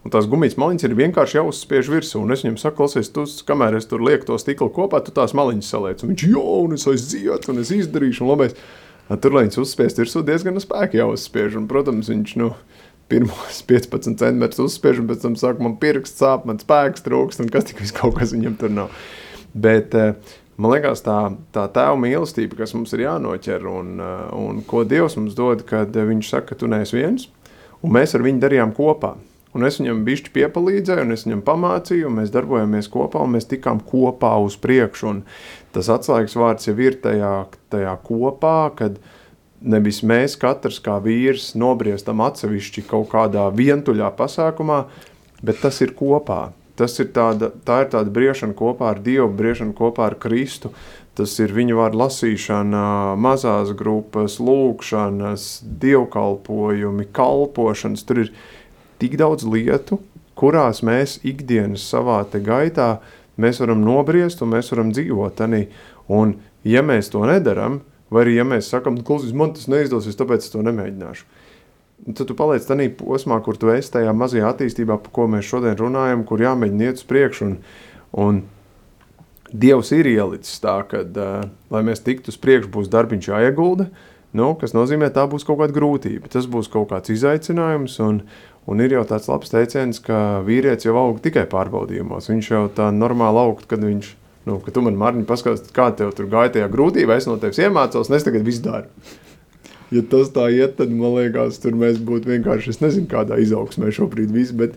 [0.07, 2.21] Un tās gumijas maliņas ir vienkārši jāuzspiež virsū.
[2.21, 5.33] Un es viņam saku, klausies, tu, kamēr es tur lieku to stiklu kopā, tu tās
[5.35, 6.03] maliņas saliec.
[6.03, 8.55] Un viņš jau, un es aiziet, un es izdarīšu, un labais.
[9.07, 11.57] Tur, lai viņas uzspiest virsū, diezgan spēki jāuzspiež.
[11.59, 12.53] Un, protams, viņš, nu,
[13.11, 17.53] pirmos 15 centimetrus uzspiež, un pēc tam saka, man pirksts sāp, man spēks trūkst, un
[17.53, 18.99] kas tik vis kaut kas viņam tur nav.
[19.57, 21.17] Bet, eh, man liekas, tā,
[21.55, 25.95] tā tēva mīlestība, kas mums ir jānoķer, un, eh, un ko Dievs mums dod, kad
[25.95, 27.29] viņš saka, ka tu neesi viens,
[27.81, 29.15] un mēs ar viņu darījām kopā.
[29.57, 33.47] Un es viņam bišķi piepalīdzēju, un es viņam pamācīju, un mēs darbojāmies kopā, un mēs
[33.49, 35.07] tikām kopā uz priekšu.
[35.09, 35.23] Un
[35.73, 37.31] tas atslēgas vārds jau ir tajā,
[37.73, 38.99] tajā kopā, kad
[39.61, 44.83] nevis mēs katrs kā vīrs nobriestam atsevišķi kaut kādā vientuļā pasākumā,
[45.41, 46.51] bet tas ir kopā.
[46.77, 50.69] Tas ir tāda, tā ir tāda briešana kopā ar Dievu, briešana kopā ar Kristu.
[51.17, 52.81] Tas ir viņu vārdu lasīšana,
[53.17, 55.47] mazās grupas, lūkšanas,
[55.81, 58.05] dievkalpojumi, kalpošanas.
[58.05, 58.29] Tur ir
[59.01, 59.97] tik daudz lietu,
[60.37, 62.99] kurās mēs ikdienas savā gaitā
[63.37, 65.41] mēs varam nobriest un mēs varam dzīvot.
[65.45, 65.65] Anī.
[66.13, 66.35] Un,
[66.67, 67.81] ja mēs to nedaram,
[68.13, 71.27] vai arī ja mēs sakām, klausies, man tas neizdosies, tāpēc es to nemēģināšu.
[72.13, 75.77] Tad tu paliec tajā posmā, kur tu esi tajā mazajā attīstībā, par ko mēs šodien
[75.79, 77.47] runājam, kur jāmēģina iet uz priekšu.
[77.47, 77.57] Un,
[78.27, 78.45] un
[79.47, 83.85] Dievs ir ielicis tā, ka, uh, lai mēs tiktu uz priekšu, būs darbiņš jāiegulda,
[84.35, 86.27] nu, kas nozīmē, tā būs kaut kāda grūtība.
[86.29, 88.19] Tas būs kaut kāds izaicinājums, un,
[88.67, 92.27] Un ir jau tāds labs teiciens, ka vīrietis jau aug tikai pārbaudījumos.
[92.27, 94.09] Viņš jau tā normāli aug, kad viņš,
[94.47, 97.59] nu, ka tu man, Mārtiņ, paskaties, kā tev tur gāja tajā grūtībā, es no tevis
[97.61, 98.87] iemācos, un es tagad visu daru.
[99.93, 103.91] Ja tas tā iet, tad man liekas, tur mēs būtu vienkārši, es nezinu, kādā izaugsmē
[103.95, 104.75] šobrīd visi, bet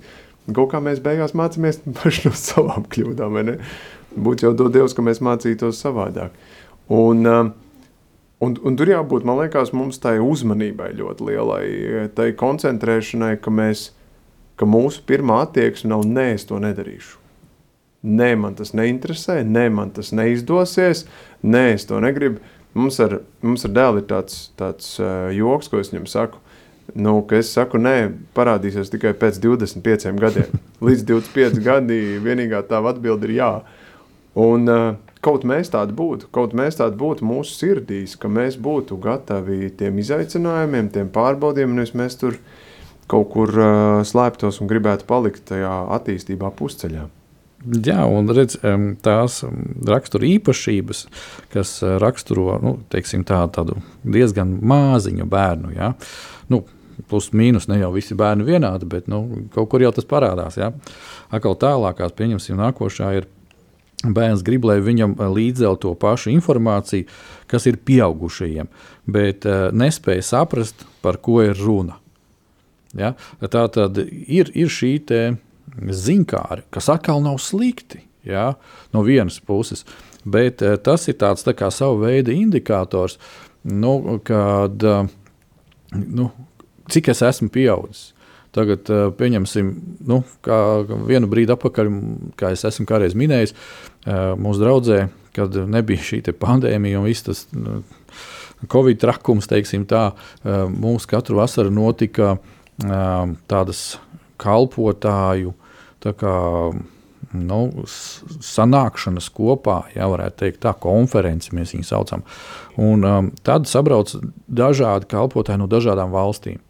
[0.54, 3.56] kaut kā mēs beigās mācāmies paši no savām kļūdām, vai ne?
[4.10, 6.34] Būtu jau dod Dievs, ka mēs mācītos savādāk.
[6.90, 7.50] Un, uh,
[8.40, 11.64] Un, un tur jābūt, man liekas, mums tai uzmanībai ļoti lielai,
[12.16, 13.90] tai koncentrēšanai, ka, mēs,
[14.56, 17.18] ka mūsu pirmā attieksme nav nē, es to nedarīšu.
[18.00, 21.04] Nē, man tas neinteresē, nē, man tas neizdosies,
[21.44, 22.40] nē, es to negribu.
[22.72, 26.40] Mums ar, mums ar dēlu ir tāds, tāds uh, joks, ko es viņam saku.
[26.96, 27.94] Nu, es saku, nē,
[28.34, 30.56] parādīsies tikai pēc 25 gadiem.
[30.86, 33.52] Līdz 25 gadi vienīgā tā atbilde ir jā.
[34.38, 38.96] Un, uh, kaut mēs tādi būtu, kaut mēs tādi būtu mūsu sirdīs, ka mēs būtu
[39.02, 42.40] gatavi tiem izaicinājumiem, tiem pārbaudījumiem, nevis mēs tur
[43.10, 47.10] kaut kur uh, slēptos un gribētu palikt tajā attīstībā pusceļā.
[47.60, 48.56] Jā, un redz,
[49.04, 49.42] tās
[49.84, 51.02] rakstura īpašības,
[51.52, 55.74] kas raksturo nu, teiksim, tā, tādu diezgan māziņu bērnu.
[55.76, 55.90] Ja?
[56.48, 56.62] Nu,
[57.10, 60.56] plus mīnus ne jau visi bērni vienādi, bet nu, kaut kur jau tas parādās.
[60.60, 60.72] Ja?
[61.28, 63.28] Atkal tālākās, pieņemsim, nākošā ir
[64.00, 67.04] Bērns grib, lai viņam eh, līdzēl to pašu informāciju,
[67.50, 68.68] kas ir pieaugušajiem,
[69.10, 71.98] bet uh, nespēja saprast, par ko ir runa.
[72.96, 73.12] Ja?
[73.42, 74.92] Tā tad ir, ir šī
[75.80, 78.54] ziņkāra, kas atkal nav slikti ja?
[78.92, 79.84] no vienas puses,
[80.24, 83.18] bet uh, tas ir tāds tā kā sava veida indikators,
[83.64, 85.06] nu, kad, uh,
[85.96, 86.30] nu,
[86.90, 88.10] cik es esmu pieaudzis.
[88.50, 89.70] Tagad, uh, pieņemsim,
[90.10, 90.58] nu, kā
[91.06, 91.90] vienu brīdi atpakaļ,
[92.40, 93.54] kā es esmu kādreiz minējis,
[94.40, 95.04] mūsu draudzē,
[95.36, 97.82] kad nebija šī pandēmija un viss tas nu,
[98.70, 100.10] Covid trakums, teiksim tā,
[100.68, 102.34] mums katru vasaru notika
[103.48, 103.84] tādas
[104.40, 105.54] kalpotāju
[106.04, 106.34] tā kā,
[107.36, 112.26] nu, sanākšanas kopā, ja varētu teikt, tā konferences mēs viņu saucam.
[112.80, 114.12] Un, um, tad sabrauc
[114.48, 116.60] dažādi kalpotāji no dažādām valstīm.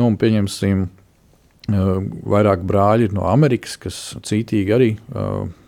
[0.00, 0.88] Nu, pieņemsim,
[1.64, 4.90] Vairāk brāļi no Amerikas, kas cītīgi arī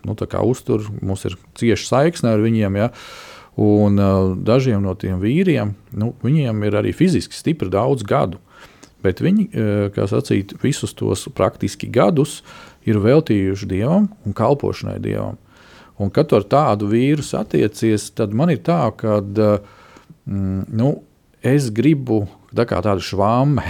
[0.05, 0.13] nu,
[0.45, 0.85] uztur.
[1.01, 2.77] Mums ir cieša saikne ar viņiem.
[2.77, 2.91] Ja?
[3.57, 3.97] Un
[4.45, 8.37] dažiem no tiem vīriem, nu, viņiem ir arī fiziski stipri daudz gadu.
[9.01, 9.47] Bet viņi,
[9.95, 12.43] kā sacīt, visus tos praktiski gadus
[12.87, 15.37] ir veltījuši dievam un kalpošanai dievam.
[15.97, 20.91] Un, kad ar tādu vīru satiecies, tad man ir tā, ka mm, nu,
[21.41, 23.65] es gribu tā kā tāda švāme,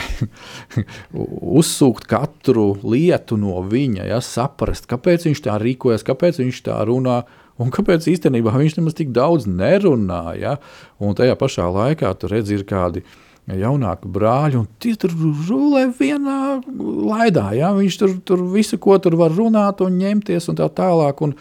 [1.59, 7.21] uzsūkt katru lietu no viņa, ja, saprast, kāpēc viņš tā rīkojas, kāpēc viņš tā runā.
[7.57, 10.35] Un kāpēc īstenībā viņš nemaz tik daudz nerunā?
[10.37, 10.59] Ja?
[11.01, 13.01] Un tajā pašā laikā tur redz, ir kādi
[13.47, 15.13] jaunāki brāļi, un tie tur
[15.47, 17.49] rulē vienā laidā.
[17.55, 17.71] Ja?
[17.77, 21.25] Viņš tur, tur visu, ko tur var runāt un ņemties un tā tālāk.
[21.25, 21.35] Un,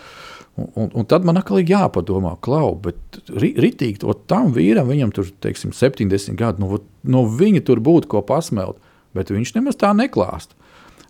[0.56, 5.26] Un, un, tad man atkal ir jāpadomā, klau, bet ritīgi to tam vīram, viņam tur,
[5.44, 8.78] teiksim, 70 gadi, nu, no viņa tur būtu ko pasmelt,
[9.12, 10.56] bet viņš nemaz tā neklāst.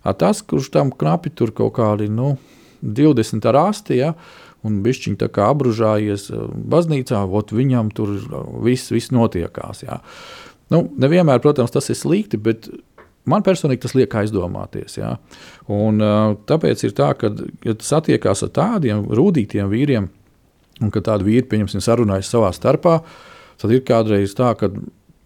[0.03, 2.33] A tas, kurš tam knapi tur kaut kādi, nu,
[2.83, 4.11] 20 ar asti, ja,
[4.67, 8.17] un bišķiņ tā kā apružājies eh, baznīcā, ot viņam tur
[8.65, 10.01] viss, viss notiekās, ja.
[10.73, 12.67] Nu, nevienmēr, protams, tas ir slikti, bet
[13.27, 14.97] Man personīgi tas liek aizdomāties.
[15.01, 15.15] Ja?
[15.73, 15.99] Un,
[16.47, 20.07] tāpēc ir tā, ka, kad satiekās ar tādiem rūtītiem vīriem,
[20.79, 23.01] un kad tādi vīri, pieņemsim, sarunājas savā starpā,
[23.59, 24.71] tad ir kādreiz tā, ka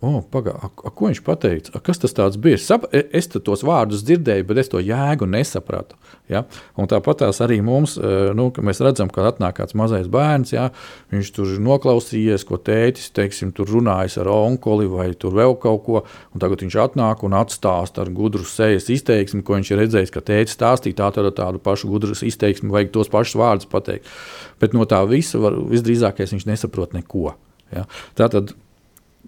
[0.02, 1.80] Oh, pagā, a, a, ko viņš teica?
[1.86, 2.58] Kas tas bija?
[2.58, 5.94] Sap, e, es tos vārdus dzirdēju, bet es to jēgu nesapratu.
[6.26, 6.42] Ja?
[6.74, 10.72] Un tāpat arī mums, e, nu, mēs redzam, ka atnāk kāds mazais bērns, ja?
[11.14, 16.02] viņš tur noklausījies, ko tētis teiksim, tur runājis ar onkoli vai vēl kaut ko.
[16.34, 20.58] Tagad viņš atnāk un atstāsta ar gudru sejas izteiksmi, ko viņš ir redzējis, ka tētis
[20.58, 24.10] stāstīja tā, tad tādu pašu gudru izteiksmi, vajag tos pašus vārdus pateikt.
[24.58, 27.36] Bet no tā visa var, visdrīzākais viņš nesaprot neko.
[27.70, 27.86] Ja?
[28.18, 28.56] Tātad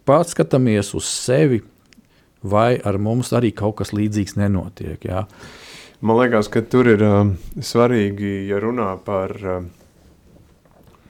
[0.07, 1.61] paskatāmies uz sevi,
[2.43, 4.99] vai ar mums arī kaut kas līdzīgs nenotiek.
[5.07, 5.23] Jā.
[6.03, 9.69] Man liekas, ka tur ir um, svarīgi, ja runā par, um,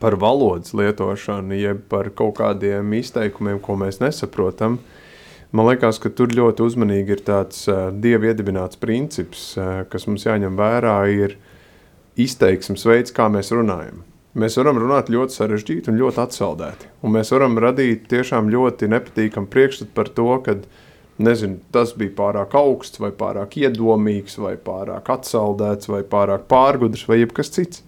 [0.02, 4.78] par valodas lietošanu, jeb par kaut kādiem izteikumiem, ko mēs nesaprotam.
[5.54, 10.28] Man liekas, ka tur ļoti uzmanīgi ir tāds uh, dievu iedibināts princips, uh, kas mums
[10.30, 11.38] jāņem vērā, ir
[12.14, 14.06] izteiksmes veids, kā mēs runājam.
[14.40, 16.88] Mēs varam runāt ļoti sarežģīti un ļoti atsaldēti.
[17.06, 20.56] Un mēs varam radīt tiešām ļoti nepatīkamu priekšstatu par to, ka
[21.22, 27.20] nezinu, tas bija pārāk augsts, vai pārāk iedomīgs, vai pārāk atsaldēts, vai pārāk pārgudrs, vai
[27.22, 27.84] jebkas cits.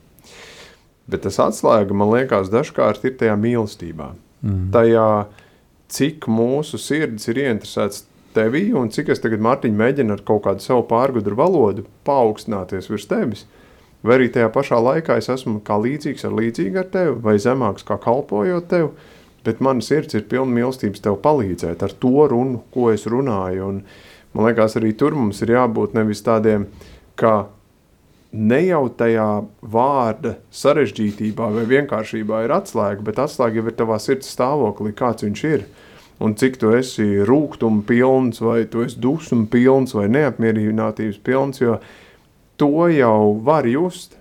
[1.09, 4.11] Bet tas atslēga, man liekas, dažkārt ir tajā mīlestībā.
[4.45, 4.69] Mm.
[4.73, 5.09] Tajā,
[5.93, 8.05] cik mūsu sirds ir ieinteresēts
[8.37, 13.09] tevī, un cik es tagad, Mārtiņ, mēģinu ar kaut kādu savu pārgudru valodu paaugstināties virs
[13.09, 13.45] tevis.
[14.05, 17.85] Vai arī tajā pašā laikā es esmu kā līdzīgs ar līdzīgu ar tevi, vai zemāks
[17.87, 18.91] kā kalpojot tev,
[19.45, 23.71] bet mana sirds ir pilna mīlestības tev palīdzēt ar to runu, ko es runāju.
[23.71, 23.81] Un
[24.35, 26.67] man liekas, arī tur mums ir jābūt nevis tādiem,
[27.17, 27.47] ka
[28.35, 29.27] ne jau tajā
[29.73, 35.45] vārda sarežģītībā vai vienkāršībā ir atslēga, bet atslēga jau ir tavā sirds stāvoklī, kāds viņš
[35.49, 35.65] ir.
[36.21, 41.79] Un cik tu esi rūkuma pilns, vai tu esi dusmu pilns, vai neapmierinātības pilns, jo
[42.57, 44.17] to jau var just.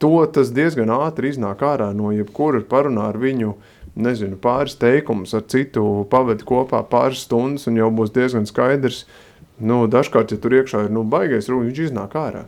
[0.00, 3.52] To tas diezgan ātri iznāk ārā no jebkura parunā ar viņu,
[4.00, 9.02] nezinu, pāris teikumus, ar citu pavadi kopā pāris stundas, un jau būs diezgan skaidrs,
[9.60, 12.46] nu, dažkārt, ja tur iekšā ir, nu, baigais rūk, viņš iznāk ārā.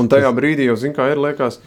[0.00, 1.60] Un tajā brīdī jau, zin kā ir, liekas,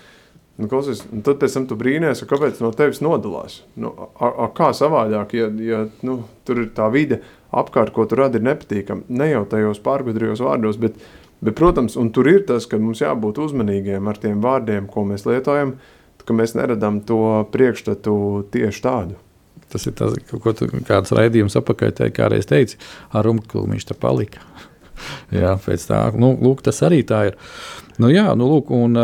[0.58, 3.62] nu, klausies, un tad pēc tam tu brīnies, kāpēc no tevis nodalās.
[3.78, 7.22] Nu, a, a, kā savādāk, ja, ja nu, tur ir tā vide
[7.54, 10.98] apkārt, ko tu radi, ir nepatīkam, ne jau tajos pārgudrījos vārdos, bet
[11.42, 15.74] Bet, protams, tur ir tas, ka mums jābūt uzmanīgiem ar tiem vārdiem, ko mēs lietojam,
[16.22, 18.14] ka mēs neradām to priekšstatu
[18.54, 19.18] tieši tādu.
[19.72, 22.78] Tas ir tas, ko tu, kāds raidījums apakaļ te, kādreiz teici,
[23.16, 24.44] ar rumklu viņš te palika.
[25.42, 27.40] jā, pēc tā, nu, lūk, tas arī tā ir.
[27.98, 29.00] Nu, jā, nu, lūk, un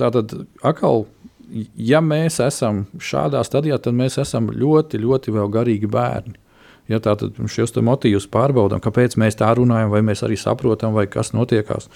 [0.00, 0.34] tā tad
[0.66, 1.06] atkal,
[1.78, 6.38] ja mēs esam šādā stadijā, tad mēs esam ļoti, ļoti vēl garīgi bērni.
[6.88, 11.34] Ja, Tātad šos motīvus pārbaudām, kāpēc mēs tā runājam, vai mēs arī saprotam, vai kas
[11.36, 11.90] notiekās.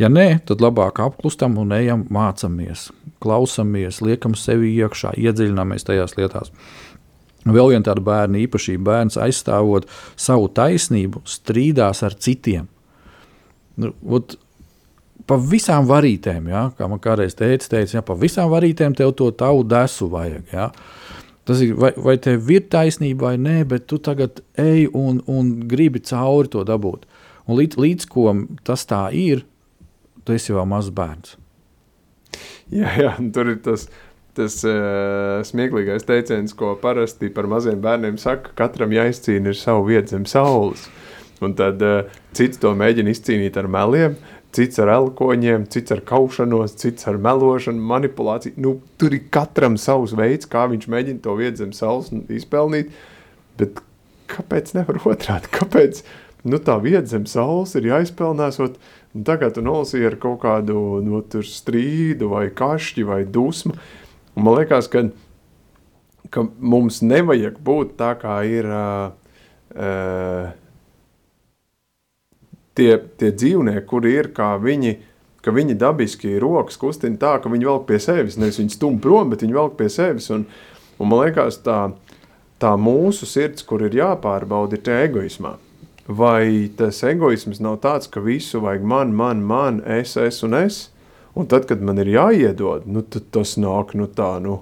[0.00, 2.88] Ja nē, tad labāk apklustam un ejam, mācāmies,
[3.22, 6.52] klausāmies, liekam sevi iekšā, iedziļināmies tajās lietās.
[7.44, 9.86] Vēl viena tāda bērna īpašība, bērns aizstāvot
[10.16, 12.66] savu taisnību, strīdās ar citiem.
[13.80, 14.36] Nu, ot,
[15.28, 19.30] pa visām varītēm, ja, kā man kādreiz teica, teica ja, pa visām varītēm tev to
[19.36, 20.48] tavu desu vajag.
[20.54, 20.70] Ja.
[21.44, 25.50] Tas ir, vai, vai tev ir taisnība vai nē, bet tu tagad ej un, un
[25.68, 27.04] gribi cauri to dabūt.
[27.44, 28.30] Un līdz, līdz ko
[28.64, 29.44] tas tā ir,
[30.24, 31.36] tu esi vēl mazs bērns.
[32.72, 33.86] Jā, jā tur ir tas,
[34.36, 40.16] tas uh, smieklīgais teiciens, ko parasti par maziem bērniem saka, katram jāizcīna ir savu vietu
[40.16, 40.88] zem saules.
[41.44, 44.16] Un tad uh, cits to mēģina izcīnīt ar meliem,
[44.54, 48.58] cits ar elkoņiem, cits ar kaušanos, cits ar melošanu, manipulāciju.
[48.62, 52.92] Nu, tur ir katram savs veids, kā viņš mēģina to vietu zem saules izpelnīt.
[53.58, 53.82] Bet
[54.30, 55.50] kāpēc nevar otrādi?
[55.54, 56.04] Kāpēc
[56.46, 58.60] nu, tā vieta zem saules ir jāizpelnās?
[58.62, 58.78] Ot,
[59.14, 63.76] nu, tagad tu nolasīji ar kaut kādu no, nu, strīdu, vai kašķi, vai dusmu.
[64.34, 65.06] Un man liekas, ka,
[66.34, 68.70] ka mums nevajag būt tā, kā ir.
[68.70, 69.40] Uh,
[69.74, 70.52] uh,
[72.78, 74.94] tie, tie dzīvnieki, kuri ir kā viņi,
[75.44, 79.30] ka viņi dabiski rokas kustina tā, ka viņi velk pie sevis, nevis viņi stum prom,
[79.32, 80.46] bet viņi velk pie sevis, un,
[80.98, 81.78] un man liekas tā,
[82.62, 85.56] tā mūsu sirds, kur ir jāpārbauda, ir tie egoismā.
[86.04, 90.88] Vai tas egoisms nav tāds, ka visu vajag man, man, man, es, es un es,
[91.34, 94.60] un tad, kad man ir jāiedod, nu tas nāk, nu tā, nu,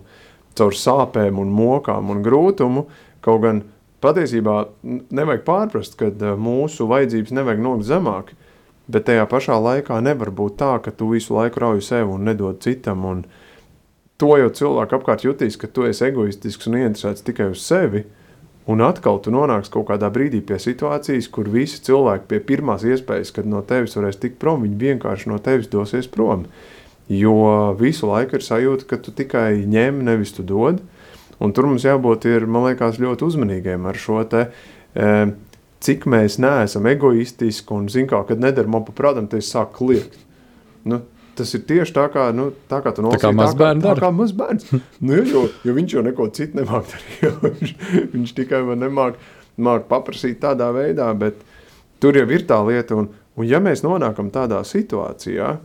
[0.59, 2.87] caur sāpēm un mokām un grūtumu,
[3.25, 3.62] kaut gan
[4.03, 8.33] patiesībā nevajag pārprast, ka eh, mūsu vajadzības nevajag nolikt zemāk,
[8.93, 12.59] bet tajā pašā laikā nevar būt tā, ka tu visu laiku rauj sev un nedod
[12.65, 13.07] citam.
[13.09, 13.23] Un
[14.21, 18.05] to jau cilvēki apkārt jutīs, ka tu esi egoistisks un ieinteresēts tikai uz sevi.
[18.71, 23.33] Un atkal tu nonāksi kaut kādā brīdī pie situācijas, kur visi cilvēki pie pirmās iespējas,
[23.35, 26.45] kad no tevis varēs tikt prom, viņi vienkārši no tevis dosies prom.
[27.11, 27.35] Jo
[27.79, 30.79] visu laiku ir sajūta, ka tu tikai ņem, nevis tu dod.
[31.42, 34.45] Un tur mums jābūt, ir, man liekas, ļoti uzmanīgiem ar šo te.
[34.92, 35.09] E,
[35.83, 40.21] cik mēs neesam egoistiski un, zin kā, kad nedara man paprātam, tad es sāku kliegt.
[40.88, 41.01] Nu,
[41.38, 43.25] tas ir tieši tā, kā, nu, tā kā tu nolasīji.
[43.25, 43.87] Tā kā mazbērns.
[43.87, 44.71] Tā, kā mazbērns.
[45.07, 47.42] nu, jo, jo viņš jau neko citu nemāk darīt.
[47.49, 47.75] viņš,
[48.14, 49.18] viņš tikai man nemāk,
[49.59, 51.42] nemāk paprasīt tādā veidā, bet
[52.03, 53.03] tur jau ir tā lieta.
[53.03, 55.57] Un, un ja mēs nonākam tādā situācijā,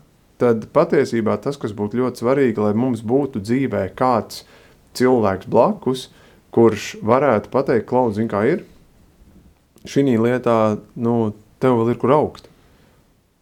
[0.42, 4.57] tad patiesībā tas, kas būtu ļoti svarīgi, lai mums būtu dzīvē kāds, uh,
[4.98, 6.08] cilvēks blakus,
[6.56, 8.66] kurš varētu pateikt, Klaus, zini, kā ir.
[9.88, 11.18] Šī lietā, nu,
[11.64, 12.50] tev vēl ir kur augt.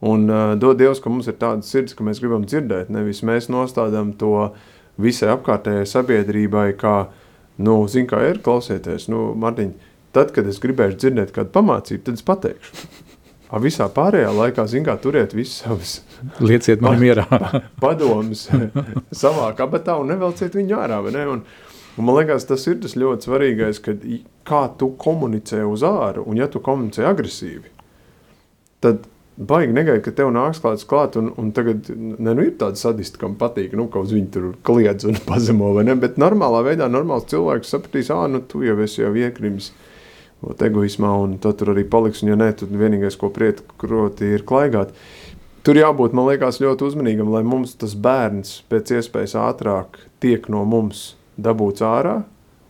[0.06, 3.48] Un uh, dod Dievs, ka mums ir tāda sirds, ka mēs gribam dzirdēt, nevis mēs
[3.50, 4.52] nostādām to
[5.02, 7.08] visai apkārtējai sabiedrībai, kā,
[7.58, 9.72] nu, zini, kā ir, klausieties, nu, Martiņ,
[10.16, 12.86] tad, kad es gribēšu dzirdēt kādu pamācību, tad es pateikšu.
[13.54, 15.96] A visā pārējā laikā, zin kā, turiet visas savas
[16.42, 17.26] lieciet man mierā.
[17.82, 18.48] padomus
[19.24, 21.26] savā kabatā un nevelciet viņu ārā, ne?
[21.30, 21.44] Un,
[21.96, 24.06] un man liekas, tas ir tas ļoti svarīgais, kad
[24.48, 27.70] kā tu komunicē uz āru, un ja tu komunicē agresīvi,
[28.86, 29.06] tad
[29.36, 33.20] baigi negaidi, ka tev nāks klāts klāt, un, un tagad, ne, nu ir tāda sadisti,
[33.20, 36.88] kam patīk, nu, ka uz viņu tur kliedz un pazemo, vai ne, bet normālā veidā
[36.92, 39.74] normāls cilvēks sapratīs, ā, nu, tu jau esi jau iekrimis,
[40.54, 42.24] egoismā, un tad tur arī paliks.
[42.24, 44.94] Un, ja nē, tad vienīgais, ko priekroti, ir klaigāt.
[45.66, 50.62] Tur jābūt, man liekas, ļoti uzmanīgam, lai mums tas bērns pēc iespējas ātrāk tiek no
[50.70, 52.20] mums dabūts ārā,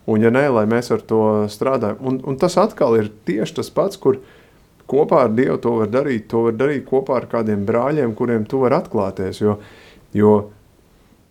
[0.08, 2.00] un, ja nē, lai mēs ar to strādājam.
[2.08, 4.22] Un, un tas atkal ir tieši tas pats, kur
[4.88, 6.30] kopā ar Dievu to var darīt.
[6.32, 9.58] To var darīt kopā ar kādiem brāļiem, kuriem tu vari atklāties, jo,
[10.16, 10.36] jo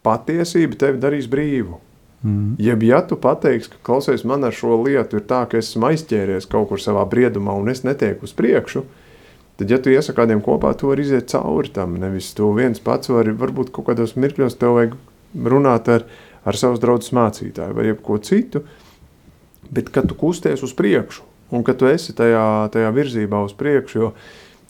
[0.05, 1.81] patiesība tevi darīs brīvu.
[2.25, 2.55] Mm.
[2.59, 6.49] Jeb, ja tu pateiksi, ka klausies, man ar šo lietu ir tā, ka esmu aizķēries
[6.49, 8.81] kaut kur savā briedumā un es netieku uz priekšu,
[9.61, 11.99] tad, ja tu iesaki kādiem kopā, tu vari iziet cauri tam.
[12.01, 14.97] Nevis tu viens pats vari, varbūt kaut kādos mirkļos tev vajag
[15.53, 16.09] runāt ar,
[16.49, 18.65] ar savus draugus mācītāju vai jebko citu,
[19.69, 24.01] bet kad tu kusties uz priekšu un ka tu esi tajā, tajā virzībā uz priekšu,
[24.01, 24.13] jo,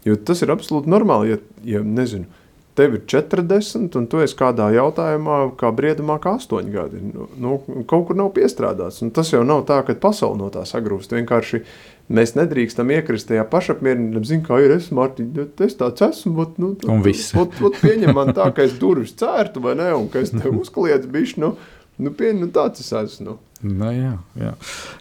[0.05, 1.39] jo tas ir absolūti normāli, ja,
[1.77, 2.27] ja nezinu,
[2.75, 7.03] tev ir 40, un tu esi kādā jautājumā, kā briedumā, kā 8 gadi.
[7.13, 7.59] Nu, nu,
[7.91, 9.03] kaut kur nav piestrādāts.
[9.05, 11.15] Un tas jau nav tā, ka pasaule no tā sagrūst.
[11.15, 11.63] Vienkārši
[12.15, 14.25] mēs nedrīkstam iekrist tajā pašapmierinātībā.
[14.31, 15.31] Zinu, kā ir es, Mārtiņ,
[15.69, 16.35] es tāds esmu.
[16.45, 17.31] Ot, nu, un viss.
[17.39, 20.59] Ot, ot, pieņem man tā, ka es durvis cērtu, vai ne, un ka es tev
[20.59, 21.47] uzkliedzu bišķi.
[21.47, 21.55] Nu,
[21.95, 23.37] Nu, pieņ, nu tāds es esmu.
[23.63, 23.91] Nu.
[23.95, 24.49] Jā, jā.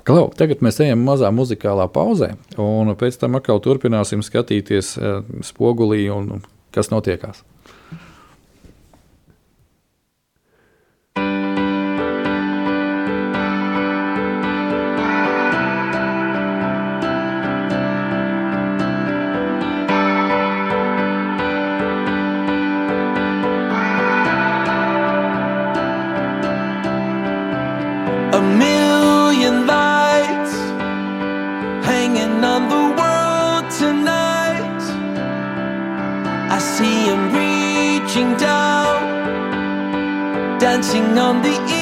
[0.06, 6.06] Klau, tagad mēs ejam mazā muzikālā pauzē, un pēc tam atkal turpināsim skatīties uh, spogulī
[6.14, 7.42] un kas notiekās.
[41.34, 41.73] On the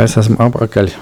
[0.00, 0.92] es esmu apakaļ.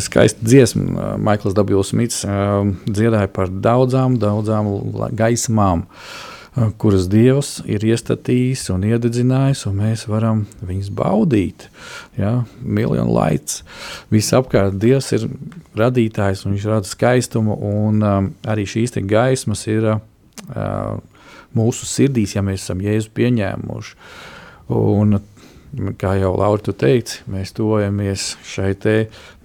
[0.00, 1.82] Skaista dziesma, Maikls W.
[1.84, 4.70] Smits uh, dziedāja par daudzām, daudzām
[5.18, 11.68] gaismām, uh, kuras Dievs ir iestatījis un iededzinājis, un mēs varam viņus baudīt.
[12.16, 12.38] Ja?
[12.60, 13.60] Miljonu laids.
[14.12, 15.28] Visapkārt Dievs ir
[15.76, 20.00] radītājs, un viņš rada skaistumu, un um, arī šīs gaismas ir uh,
[21.52, 23.96] mūsu sirdīs, ja mēs esam Jēzu pieņēmuši.
[24.72, 25.18] Un,
[25.72, 28.74] kā jau Laura tu teici, mēs tojamies šai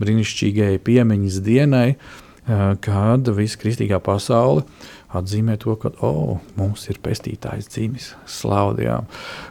[0.01, 4.65] brīnišķīgajai piemiņas dienai, eh, kad visa kristīgā pasaule
[5.15, 9.07] atzīmē to, ka oh, mums ir pestītājs dzimis, slaudījām.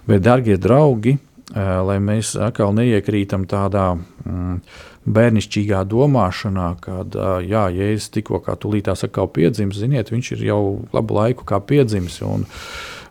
[0.07, 1.17] Bet, darbie draugi,
[1.55, 4.61] eh, lai mēs atkal neiekrītam tādā mm,
[5.07, 10.63] bērnišķīgā domāšanā, kad eh, jā, Jēzus tikko kā tūlītās atkal piedzimis, ziniet, viņš ir jau
[10.93, 12.45] labu laiku kā piedzimis, un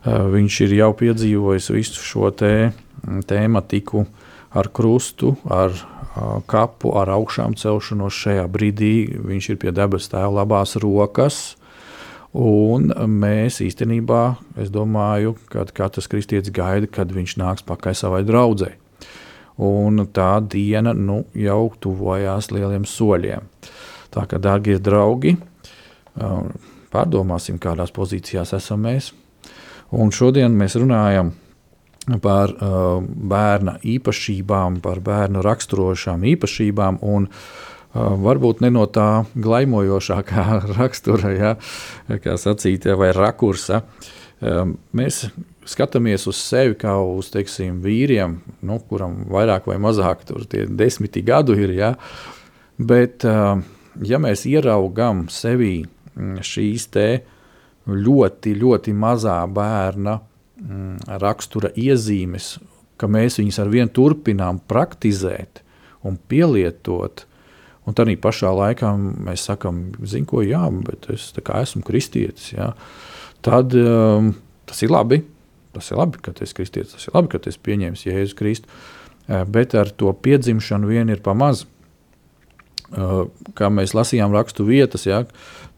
[0.06, 2.85] viņš ir jau piedzīvojis visu šo te mm,
[3.28, 4.06] tēmatiku
[4.56, 5.74] ar krustu, ar
[6.48, 8.94] kapu, ar augšām celšanos šajā brīdī.
[9.26, 11.56] Viņš ir pie debes tēva labās rokas.
[12.36, 18.76] Un mēs īstenībā, es domāju, ka katrs kristietis gaida, kad viņš nāks pakaļ savai draudzēji.
[19.64, 23.46] Un tā diena nu, jau tuvojās lieliem soļiem.
[24.12, 25.32] Tā kā, darbie draugi,
[26.92, 29.14] pārdomāsim, kādās pozīcijās esam mēs.
[29.96, 31.45] Un šodien mēs runājam par
[32.54, 37.00] uh, bērna īpašībām, par bērnu raksturošām īpašībām.
[37.02, 37.64] Un, uh,
[37.96, 40.46] varbūt ne no tā glaimojošākā
[40.78, 41.56] rakstura, ja,
[42.22, 43.82] kā sacīt, vai rakursa.
[44.36, 45.24] Um, mēs
[45.66, 48.38] skatāmies uz sevi kā uz teiksim, vīriem,
[48.68, 51.72] nu, kuram vairāk vai mazāk tur tie desmiti gadu ir.
[51.74, 51.94] Ja,
[52.78, 53.56] bet, uh,
[54.04, 56.90] ja mēs ieraugām sevi mm, šīs
[57.86, 60.20] ļoti, ļoti mazā bērna
[60.60, 62.56] mm, rakstura iezīmes,
[62.96, 65.62] ka mēs viņus ar vienu turpinām praktizēt
[66.06, 67.26] un pielietot.
[67.86, 72.50] Un tā pašā laikā mēs sakām, zinu, ko jā, bet es esmu kristietis.
[72.56, 72.72] Jā.
[73.46, 74.32] Tad um,
[74.66, 75.22] tas ir labi.
[75.76, 76.96] Tas ir labi, ka tu esi kristietis.
[76.96, 78.70] Tas ir labi, ka tu esi pieņēmis Jēzu Kristu.
[79.28, 81.66] Eh, Bet ar to piedzimšanu vien ir pamaz.
[82.94, 83.26] Uh,
[83.58, 85.24] Kā mēs lasījām rakstu vietas, ja,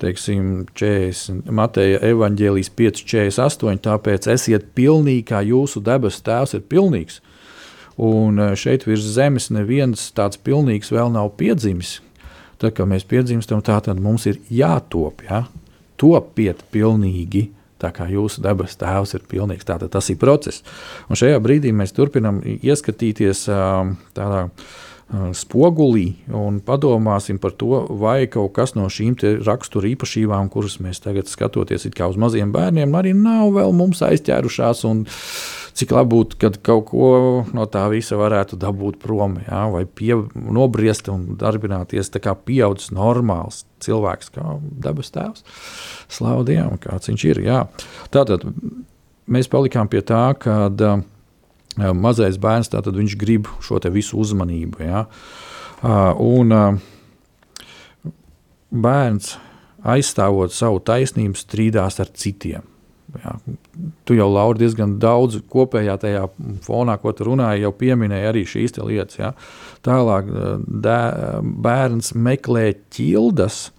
[0.03, 3.81] teiksim, 40, Mateja evaņģēlijas 5,48.
[3.87, 7.23] Tāpēc esiet pilnīgi, kā jūsu debesu tēvs ir pilnīgs.
[7.99, 11.99] Un uh, šeit virs zemes neviens tāds pilnīgs vēl nav piedzimis.
[12.59, 15.47] Tad, kad mēs piedzimstam, tā tad mums ir jātop, ja?
[15.99, 17.49] topiet pilnīgi.
[17.79, 20.65] Tā kā jūsu dabas tēvs ir pilnīgs, tātad tas ir process.
[21.07, 23.61] Un šajā brīdī mēs turpinām ieskatīties ā,
[24.19, 24.49] tādā ā,
[25.09, 31.31] spogulī un padomāsim par to, vai kaut kas no šīm rakstura īpašībām, kuras mēs tagad
[31.31, 34.85] skatoties uz maziem bērniem, arī nav vēl mums aizķērušās.
[35.79, 37.09] Cik labi būtu, kad kaut ko
[37.55, 42.91] no tā visa varētu dabūt prom, jā, vai pie, nobriest un darbināties tā kā pieaudzis
[42.91, 45.45] normāls cilvēks, kā dabas tēvs.
[46.11, 47.41] Slavu Dievam, kāds viņš ir.
[47.47, 47.61] Jā.
[48.11, 48.49] Tātad
[49.31, 51.05] mēs palikām pie tā, ka uh,
[51.79, 54.89] mazais bērns tātad viņš grib šo visu uzmanību.
[54.89, 55.05] Uh,
[56.19, 56.81] un
[58.71, 59.37] bērns
[59.87, 62.67] aizstāvot savu taisnību strīdās ar citiem.
[63.17, 63.35] Jā.
[64.05, 66.27] Tu jau, Laura, diezgan daudz kopējā tajā
[66.67, 69.17] fonā, ko tu runāji, jau pieminēji arī šīs lietas.
[69.21, 69.33] Jā.
[69.87, 70.29] Tālāk
[70.85, 70.99] dē,
[71.65, 73.71] bērns meklē ķildas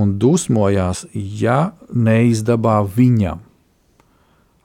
[0.00, 3.44] un dusmojās, ja neizdabā viņam.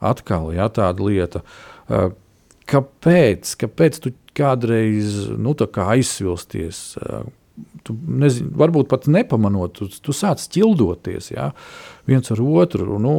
[0.00, 1.44] Atkal jā, tāda lieta.
[2.70, 6.82] Kāpēc, kāpēc tu kādreiz nu, kā aizsvilsties?
[7.84, 11.50] Tu nezini, varbūt pat nepamanot, tu, tu sāc ķildoties ja?
[12.08, 12.96] viens ar otru.
[13.02, 13.14] Nu,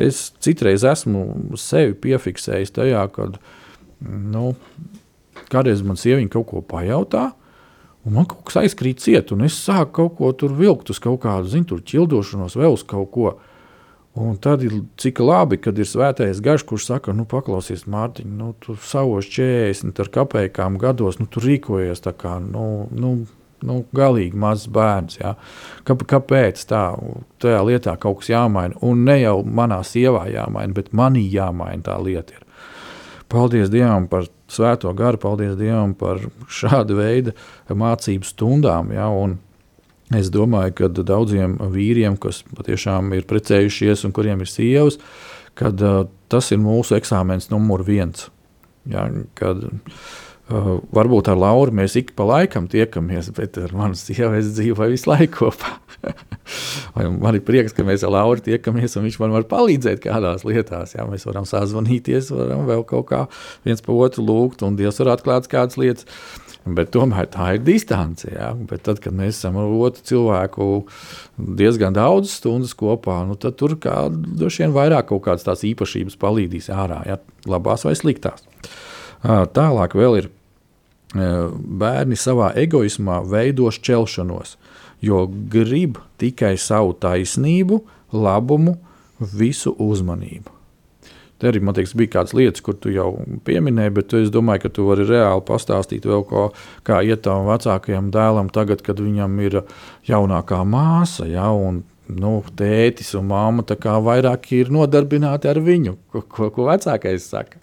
[0.00, 3.38] es citreiz esmu sevi piefiksējis tajā, kad
[4.02, 4.54] nu,
[5.52, 7.30] kādreiz man sieviete kaut ko pajautā.
[8.04, 11.22] Un man kaut kas aizkrīt ciet, un es sāku kaut ko tur vilkt uz kaut
[11.22, 13.30] kādu, zinu, ķildošanos, vēl uz kaut ko.
[14.14, 18.52] Un tad ir cik labi, kad ir svētais garš, kurš saka, nu, paklausies, Mārtiņ, nu,
[18.62, 23.16] tu savos 40 ar kapekām gados, nu, tu rīkojies tā kā, nu, nu
[23.64, 25.18] nu, galīgi mazs bērns.
[25.20, 25.34] Ja?
[25.86, 26.84] Kā, kāpēc tā,
[27.42, 28.78] tajā lietā kaut kas jāmaina?
[28.84, 32.36] Un ne jau manā sievā jāmaina, bet manī jāmaina tā lieta.
[32.36, 32.44] Ir.
[33.32, 37.34] Paldies Dievam par svēto garu, paldies Dievam par šādu veidu
[37.72, 38.92] mācību stundām.
[38.94, 39.08] Ja?
[39.08, 39.38] Un
[40.18, 45.00] es domāju, ka daudziem vīriem, kas patiešām ir precējušies un kuriem ir sievas,
[45.58, 48.28] kad, uh, tas ir mūsu eksāmens numur viens.
[48.90, 49.08] Ja?
[49.38, 50.06] Kad, uh,
[50.44, 54.92] Uh, varbūt ar Lauru mēs ik pa laikam tiekamies, bet ar manu sievu es dzīvoju
[54.92, 55.70] visu laiku kopā.
[57.22, 60.92] man ir prieks, ka mēs ar Lauru tiekamies, un viņš man var palīdzēt kādās lietās.
[60.98, 63.22] Jā, mēs varam sazvanīties, varam vēl kaut kā
[63.64, 66.04] viens pa otru lūgt, un Dievs var atklāt kādas lietas.
[66.64, 68.28] Bet tomēr tā ir distance.
[68.30, 68.52] Jā.
[68.56, 70.68] Bet tad, kad mēs esam ar otru cilvēku
[71.36, 76.70] diezgan daudz stundas kopā, nu, tad tur droši vien vairāk kaut kādas tās īpašības palīdzīs
[76.72, 77.18] ārā, jā,
[77.50, 78.46] labās vai sliktās.
[79.24, 80.30] Tālāk vēl ir
[81.14, 84.56] bērni savā egoismā veido šķelšanos,
[85.04, 87.82] jo grib tikai savu taisnību,
[88.14, 88.78] labumu,
[89.20, 90.50] visu uzmanību.
[91.44, 93.10] Te arī man liekas, bija kādas lietas, kur tu jau
[93.44, 96.44] pieminēji, bet es domāju, ka tu vari reāli pastāstīt vēl, ko,
[96.88, 99.58] kā iet tam vecākajam dēlam, tagad, kad viņam ir
[100.08, 101.26] jaunākā māsa.
[101.28, 103.60] Ja, un, nu, tētis un māma
[104.08, 107.60] vairāk ir nodarbināti ar viņu, ko, ko, ko vecākais saka.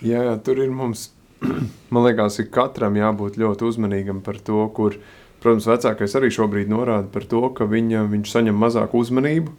[0.00, 1.10] Jā, jā, tur ir mums,
[1.92, 4.96] man liekas, ir katram jābūt ļoti uzmanīgam par to, kur,
[5.44, 9.52] protams, vecākais arī šobrīd norāda par to, ka viņa, viņš saņem mazāku uzmanību.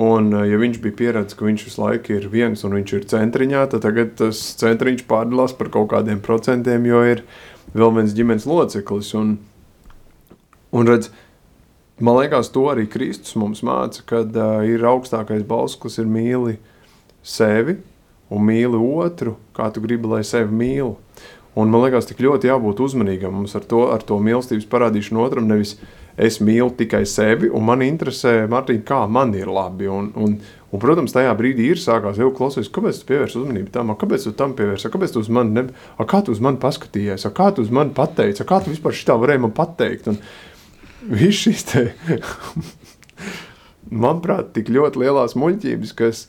[0.00, 3.66] Un, ja viņš bija pieredzējis, ka viņš visu laiku ir viens un viņš ir centriņā,
[3.72, 7.20] tad tagad tas centriņš pārdalās par kaut kādiem procentiem, jo ir
[7.74, 9.10] vēl viens ģimenes loceklis.
[9.18, 9.34] Un,
[10.72, 11.10] un redz,
[12.00, 16.56] man liekas, to arī Kristus mums māca, kad uh, ir augstākais balss, kas ir mīli
[17.20, 17.76] sevi
[18.32, 20.94] un mīli otru, kā tu gribi, lai sevi mīli.
[21.58, 25.50] Un man liekas, tik ļoti jābūt uzmanīgam mums ar to, ar to mīlestības parādīšanu otram.
[25.50, 25.76] Nevis
[26.20, 29.88] es mīlu tikai sevi, un man interesē, Martīna, kā man ir labi.
[29.90, 30.36] Un, un,
[30.68, 34.34] un, protams, tajā brīdī ir sākās jau klausies, kāpēc tu pievērsi uzmanību tam, kāpēc tu
[34.36, 35.66] tam pievērsi, kāpēc tu uz mani, ne,
[35.96, 38.74] a, kā tu uz mani paskatījies, a, kā tu uz mani pateici, a, kā tu
[38.74, 40.10] vispār šitā varēji man pateikt.
[40.12, 40.20] Un
[41.08, 41.86] viss šīs te,
[44.04, 46.26] manuprāt, tik ļoti lielās muļķības, kas,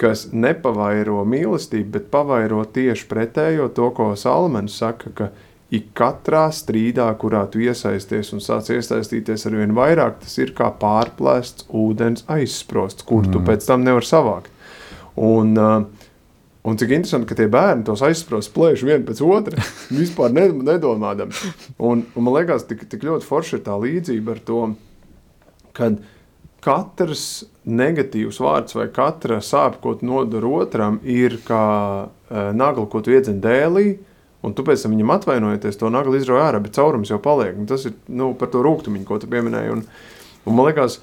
[0.00, 5.30] kas nepavairo mīlestību, bet pavairo tieši pretējo to, ko Salmans saka, ka
[5.74, 10.70] ik katrā strīdā, kurā tu iesaisties un sāc iesaistīties ar vien vairāk, tas ir kā
[10.80, 13.34] pārplēsts ūdens aizsprosts, kur mm.
[13.34, 14.48] tu pēc tam nevar savākt.
[15.18, 16.08] Un, uh,
[16.64, 19.60] un cik interesanti, ka tie bērni tos aizsprost plēš vienu pēc otra,
[20.00, 21.36] vispār ne, nedomādami.
[21.76, 24.64] Un, un man liekas, tik, tik ļoti forši ir tā līdzība ar to,
[25.76, 26.00] kad
[26.64, 27.26] katrs
[27.68, 31.64] negatīvs vārds vai katra sāpe, ko tu nodara otram, ir kā
[32.08, 33.98] uh, nagla, ko tu iedzen dēlī,
[34.46, 37.56] Un tu pēc tam viņam atvainojoties, to naglu izrauj ārā, bet caurums jau paliek.
[37.58, 39.72] Un tas ir nu, par to rūkumiņu, ko tu pieminēji.
[39.74, 39.80] Un,
[40.46, 41.00] un man liekas,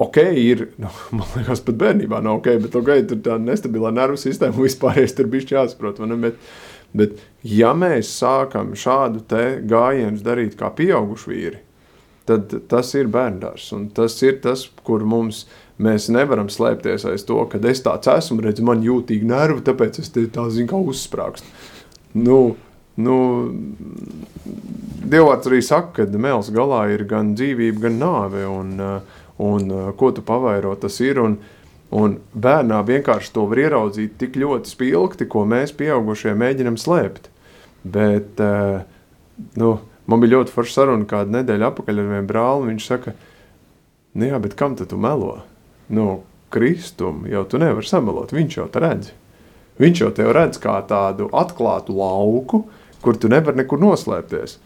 [0.00, 4.20] ok, ir, nu, man liekas, pat bērnībā nav ok, bet ok, tur tā nestabilā nervu
[4.20, 5.98] sistēma vispārējais tur bija jāsaprot.
[6.22, 6.38] Bet,
[7.02, 9.24] bet ja mēs sākam šādu
[9.70, 11.64] gājienu darīt kā pieauguši vīri,
[12.30, 13.72] tad tas ir bērndārs.
[13.96, 15.48] Tas ir tas, kur mums
[15.82, 20.14] mēs nevaram slēpties aiz to, ka es tāds esmu, redzu, man jūtīgi nervi, tāpēc es
[20.14, 21.50] tā zinu, kā uzsprāgstu.
[22.18, 22.38] Nu,
[22.98, 23.16] nu,
[25.10, 28.44] Dievvvārds arī saka, ka mēls galā ir gan dzīvība, gan nāve.
[28.46, 31.20] Un, uh, un uh, ko tu pavairo, tas ir.
[31.22, 31.38] Un,
[31.96, 37.30] un bērnā vienkārši to var ieraudzīt tik ļoti spilgti, ko mēs, pieaugušie, mēģinam slēpt.
[37.82, 38.82] Bet uh,
[39.58, 39.76] nu,
[40.10, 42.72] man bija ļoti forša saruna kādu nedēļu atpakaļ ar vienu brāli.
[42.74, 43.16] Viņš saka,
[44.14, 45.40] nu jā, bet kam tu melo?
[45.90, 49.14] Nu, Kristumu jau tu nevari samelot, viņš jau te redzi.
[49.80, 52.66] Viņš jau tevi redz kā tādu atklātu lauku,
[53.00, 54.58] kur tu nevari nekur noslēpties.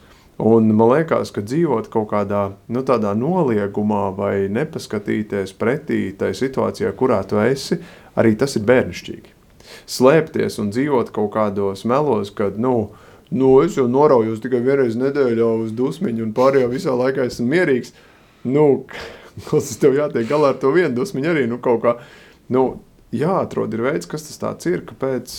[0.42, 7.20] Un man liekas, ka dzīvot kaut kādā nu, noliegumā vai nepaskatīties pretī tai situācijā, kurā
[7.22, 7.78] tu esi,
[8.18, 9.30] arī tas ir bērnišķīgi.
[9.86, 12.90] Slēpties un dzīvot kaut kādos melos, kad, nu,
[13.30, 17.94] nu es jau noraujos tikai vienreiz nedēļā uz dusmiņu un pārējā visā laikā esmu mierīgs.
[18.42, 18.84] Nu,
[19.46, 21.94] tas tev jātiek galā ar to vienu dusmiņu arī, nu, kaut kā,
[22.50, 22.66] nu,
[23.14, 25.36] jāatrod ir veids, kas tas ir, kāpēc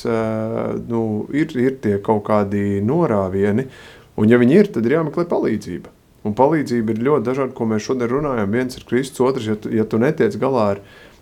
[0.90, 1.04] nu,
[1.36, 3.68] ir, ir tie kaut kādi norāvieni.
[4.16, 5.92] Un, ja viņi ir, tad ir jāmeklē palīdzība.
[6.26, 8.54] Un palīdzība ir ļoti dažāda, ko mēs šodien runājam.
[8.54, 10.80] Viens ir Kristus, otrs, ja tu, ja tu netiec galā ar,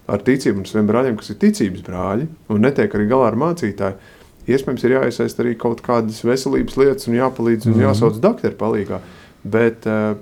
[0.07, 4.13] ar ticību un saviem brāļiem, kas ir ticības brāļi, un netiek arī galā ar mācītāju,
[4.47, 7.83] iespējams, ir jāiesaist arī kaut kādas veselības lietas un jāpalīdz un mm.
[7.87, 9.01] jāsauc doktoru palīgā.
[9.43, 10.13] Bet uh,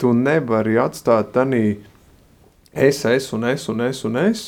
[0.00, 1.64] tu nevari atstāt tanī
[2.72, 4.46] es, es un es un es un es,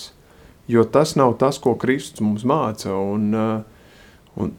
[0.70, 2.94] jo tas nav tas, ko Kristus mums māca.
[2.94, 4.54] Un, uh, un,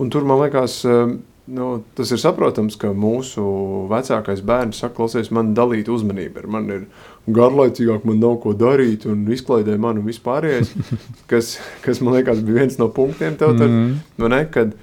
[0.00, 1.12] un tur man liekas, uh,
[1.46, 3.44] nu, tas ir saprotams, ka mūsu
[3.90, 6.46] vecākais bērns saka, klausies, man dalīt uzmanību.
[6.50, 6.86] Man ir
[7.34, 10.72] garlaicīgāk, man nav ko darīt, un izklaidē man un vispārējais,
[11.30, 14.28] kas, kas man liekas bija viens no punktiem tev, tad, mm -hmm.
[14.32, 14.74] ne, kad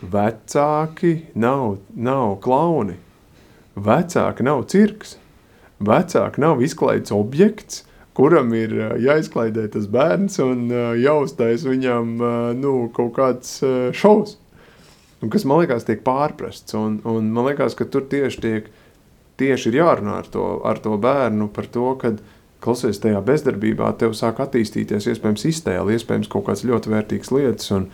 [0.00, 2.96] vecāki nav, nav klauni,
[3.76, 5.16] vecāki nav cirks,
[5.80, 7.84] vecāki nav izklaides objekts,
[8.20, 10.68] kuram ir jāizklaidē tas bērns un
[11.00, 12.12] jāuztais viņam
[12.60, 13.56] nu, kaut kāds
[13.96, 14.36] šovs.
[15.20, 16.76] Un kas man liekas, tiek pārprasts.
[16.76, 18.70] Un, un man liekas, ka tur tieši, tiek,
[19.40, 22.14] tieši ir jārunā ar to, ar to bērnu par to, ka
[22.60, 27.72] klausies tajā bezdarbībā, tev sāk attīstīties iespējams iztēle, iespējams kaut kāds ļoti vērtīgs lietas.
[27.76, 27.88] Un,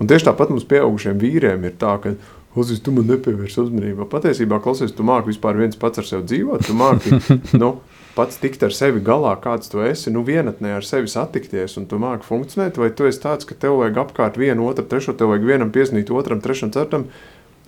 [0.00, 2.16] un tieši tāpat mums pieaugušiem vīriem ir tā, ka
[2.50, 4.08] Klausies, tu man nepievērsi uzmanību.
[4.10, 6.64] Patiesībā, klausies, tu māki vispār viens pats ar sevi dzīvot.
[6.66, 7.20] Tu māki,
[7.62, 7.76] nu,
[8.14, 12.00] pats tikt ar sevi galā, kāds tu esi, nu, vienatnē ar sevi satikties, un tu
[12.02, 15.46] māki funkcionēt, vai tu esi tāds, ka tev vajag apkārt vienu, otru, trešo, tev vajag
[15.52, 17.06] vienam pieznīt otram, trešam, ceturtam,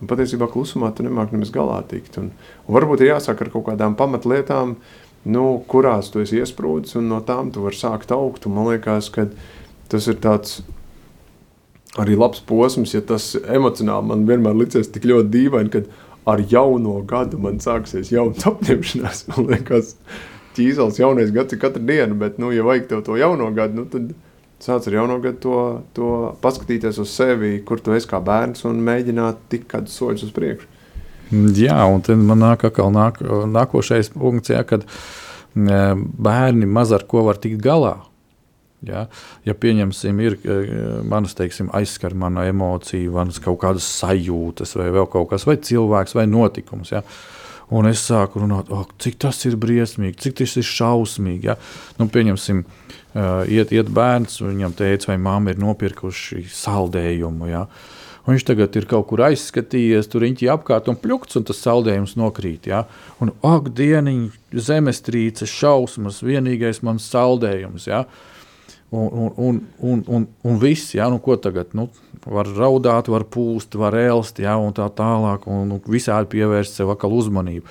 [0.03, 2.19] un patiesībā klusumā tu nemāki nemaz galā tikt.
[2.19, 2.33] Un,
[2.67, 4.77] un varbūt ir jāsāk ar kaut kādām pamatlietām,
[5.31, 9.13] nu, kurās tu esi iesprūdis, un no tām tu vari sākt augt, un man liekas,
[9.15, 9.29] ka
[9.93, 10.63] tas ir tāds
[12.01, 15.91] arī labs posms, ja tas emocionāli man vienmēr licies tik ļoti dīvaini, kad
[16.29, 19.25] ar jauno gadu man sāksies jauns apņemšanās.
[19.33, 19.97] Man liekas,
[20.57, 23.87] ķīzelis jaunais gads ir katru dienu, bet, nu, ja vajag tev to jauno gadu, nu,
[23.91, 24.13] tad
[24.63, 25.57] sāc ar jauno gadu to,
[25.97, 26.13] to
[26.45, 30.71] paskatīties uz sevi, kur tu esi kā bērns un mēģināt tikt kādus soļus uz priekšu.
[31.33, 34.85] Jā, un tad man nāk atkal nāk, nākošais punkts, jā, kad
[35.55, 37.97] bērni maz ar ko var tikt galā.
[38.83, 39.05] Ja,
[39.47, 40.39] ja pieņemsim, ir
[41.07, 46.17] manas, teiksim, aizskar mana emocija, manas kaut kādas sajūtas, vai vēl kaut kas, vai cilvēks,
[46.19, 46.91] vai notikums.
[46.95, 47.05] Ja.
[47.73, 51.49] Un es sāku runāt, oh, cik tas ir briesmīgi, cik tas ir šausmīgi.
[51.49, 51.57] Ja?
[51.97, 57.49] Nu, pieņemsim, uh, iet, iet bērns, viņam teica, vai mamma ir nopirkuši saldējumu.
[57.49, 57.63] Ja?
[58.27, 62.13] Un viņš tagad ir kaut kur aizskatījies, tur riņķī apkārt un pļukts, un tas saldējums
[62.21, 62.69] nokrīt.
[62.71, 62.85] Ja?
[63.25, 64.27] Un, ak, dieniņ,
[64.69, 67.89] zemestrīce, šausmas, vienīgais mans saldējums.
[67.89, 68.05] Ja?
[68.93, 71.87] Un, un, un, un, un, un viss, ja, nu, ko tagad nu,
[72.29, 76.93] var raudāt, var pūst, var ēlst, ja, un tā tālāk, un, un visādi pievērst sev
[76.93, 77.65] atkal uzmanību.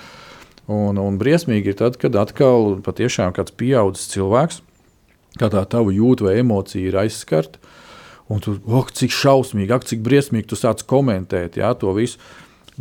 [0.72, 4.62] Un, un briesmīgi ir tad, kad atkal patiešām kāds pieaudzis cilvēks,
[5.38, 7.62] kā tā tava jūta vai emocija ir aizskarta,
[8.26, 12.18] un tu, oh, cik šausmīgi, ak, cik briesmīgi tu sāc komentēt jā, to visu.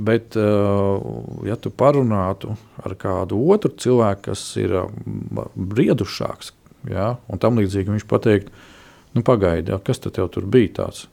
[0.01, 0.97] Bet, uh,
[1.45, 4.77] ja tu parunātu ar kādu otru cilvēku, kas ir
[5.53, 6.53] briedušāks,
[6.89, 8.49] jā, un tam līdzīgi viņš pateikt,
[9.15, 11.05] nu, pagaidi, jā, kas tad tev tur bija tāds?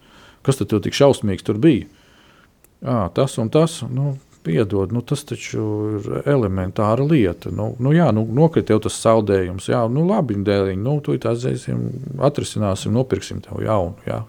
[0.46, 1.88] Kas tad tev tik šausmīgs tur bija?
[2.84, 4.14] Jā, tas un tas, nu,
[4.46, 5.64] piedod, nu, tas taču
[5.98, 7.50] ir elementāra lieta.
[7.54, 11.34] Nu, nu, jā, nu, nokrita jau tas zaudējums, jā, nu, labi, dēliņ, nu, tu tā
[11.34, 11.88] aiziesim,
[12.24, 14.22] atrisināsim, nopirksim tev jaunu, jā.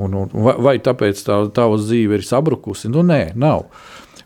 [0.00, 2.88] Un, un, vai, vai tāpēc tā, tava dzīve ir sabrukusi?
[2.92, 3.66] Nu, nē, nav.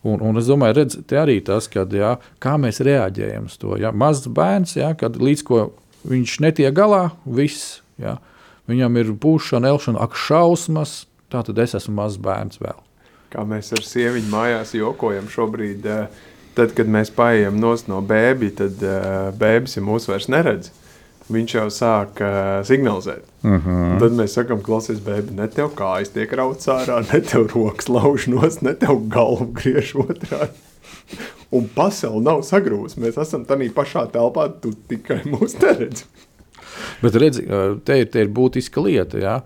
[0.05, 3.75] Un, un es domāju, redz, te arī tas, kad, jā, kā mēs reaģējam uz to.
[3.81, 3.91] Jā.
[3.91, 5.63] Mazs bērns, jā, kad līdz ko
[6.09, 7.81] viņš netiek galā, viss.
[8.01, 8.19] Jā.
[8.69, 11.05] Viņam ir pūšana, elšana, ak, šausmas.
[11.33, 12.79] Tā tad es esmu mazs bērns vēl.
[13.35, 16.07] Kā mēs ar sieviņu mājās jokojam šobrīd, eh,
[16.55, 17.11] tad, kad mēs
[17.59, 20.71] nost no bēbi, tad eh, bēbis ja mūs vairs neredz.
[21.25, 23.25] Viņš jau sāk uh, signalizēt.
[23.43, 23.71] Uh Mhm.
[23.71, 24.01] -huh.
[24.01, 28.27] Tad mēs sakām, klausies, bēbi, ne tev kājas tiek rauts ārā, ne tev rokas lauž
[28.27, 30.53] nos, ne tev galvu griež otrādi.
[31.55, 33.01] Un pasaule nav sagrūsta.
[33.03, 36.09] Mēs esam tādā pašā telpā, tu tikai mūs neredzi.
[37.03, 37.45] Bet redzi,
[37.87, 39.21] te ir, te ir būtiska lieta.
[39.23, 39.37] Jā.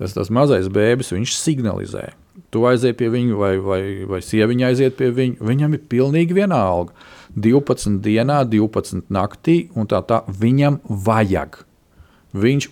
[0.00, 2.08] Tas, tas mazais bērns, viņš signalizē.
[2.52, 5.38] Tu aiziet pie viņa, vai, vai, vai sieviņa aiziet pie viņa.
[5.46, 6.96] Viņam ir pilnīgi vienalga.
[7.32, 11.62] 12 dienā, 12 naktī, un tā tā viņam vajag.
[12.36, 12.68] Viņš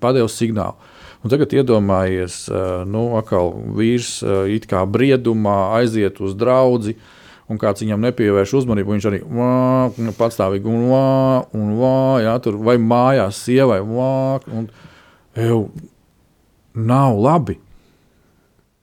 [0.00, 0.89] padevis signālu.
[1.20, 6.94] Un tagad iedomājies, eh, nu, atkal vīrs eh, it kā briedumā aiziet uz draugu,
[7.50, 8.94] un kāds viņam nepievērš uzmanību.
[8.94, 14.40] Viņš arī "Vā!" un patstāvīgi un vā, un vā, jā, tur vai mājās sievai, vā,
[14.54, 14.70] un
[15.36, 15.70] jau
[16.74, 17.58] nav labi.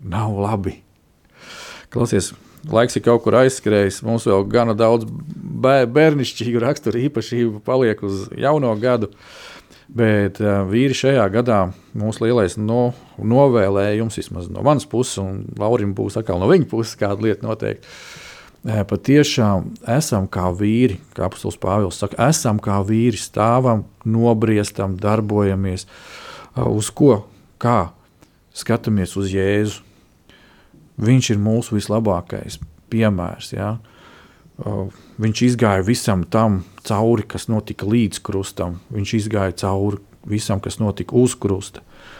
[0.03, 0.75] Nav labi.
[1.89, 2.33] Klausies,
[2.69, 4.03] laiks ir kaut kur aizskrējis.
[4.05, 9.09] Mums vēl gana daudz bē- bērnišķīgu raksturu īpašību paliek uz jauno gadu.
[9.87, 11.61] Bet vīri šajā gadā
[11.95, 16.97] mūsu lielais no, novēlējums, vismaz no manas puses, un Laurim būs atkal no viņa puses
[16.99, 17.87] kāda lieta noteikti.
[18.67, 25.87] Patiešām esam kā vīri, kā apustulis Pāvils saka, esam kā vīri, stāvam, nobriestam, darbojamies.
[26.67, 27.21] Uz ko?
[27.61, 27.93] Kā?
[28.57, 29.85] Skatāmies uz Jēzu.
[30.99, 32.57] Viņš ir mūsu vislabākais
[32.91, 33.53] piemērs.
[33.53, 33.77] Ja?
[33.77, 33.96] Uh,
[34.57, 38.79] Viņš izgāja visam tam cauri, kas notika līdz krustam.
[38.93, 41.83] Viņš izgāja cauri visam, kas notika uz krusta.
[41.83, 42.17] Uh,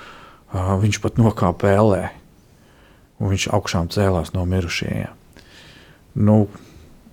[0.54, 2.04] Viņš pat nokāpa pēlē,
[3.20, 5.12] un viņš augšām cēlās no mirušajiem.
[6.16, 6.48] Nu,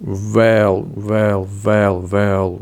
[0.00, 2.54] vēl, vēl, vēl, vēl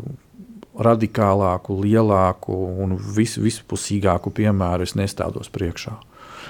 [0.73, 5.93] radikālāku, lielāku un vis, vispusīgāku piemēru es nestādos priekšā.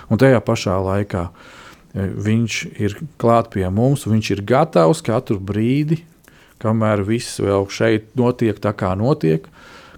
[0.08, 1.52] Un tajā pašā laikā e,
[1.94, 6.02] viņš ir klāt pie mums, viņš ir gatavs katru brīdi,
[6.64, 9.50] kamēr viss vēl šeit notiek tā, kā notiek.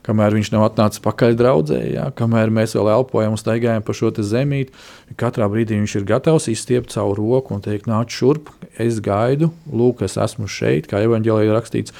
[0.05, 4.11] Kamēr viņš nav atnācis pakaļ draudzē, jā, kamēr mēs vēl elpojam un staigājam pa šo
[4.13, 4.69] zemīti,
[5.17, 10.03] katrā brīdī viņš ir gatavs izstiept savu roku un teikt, nāc šurp, es gaidu, lūk,
[10.05, 11.95] es esmu šeit, kā evanģēlī ir rakstīts,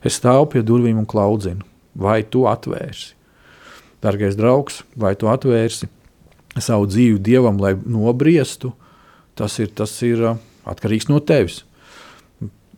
[0.00, 3.12] es stāvu pie durvīm un klaudzinu, vai tu atvērsi.
[4.00, 5.90] Dargais draugs, vai tu atvērsi
[6.56, 8.72] savu dzīvi dievam, lai nobriestu,
[9.40, 10.38] tas ir, tas ir uh,
[10.68, 11.62] atkarīgs no tevis.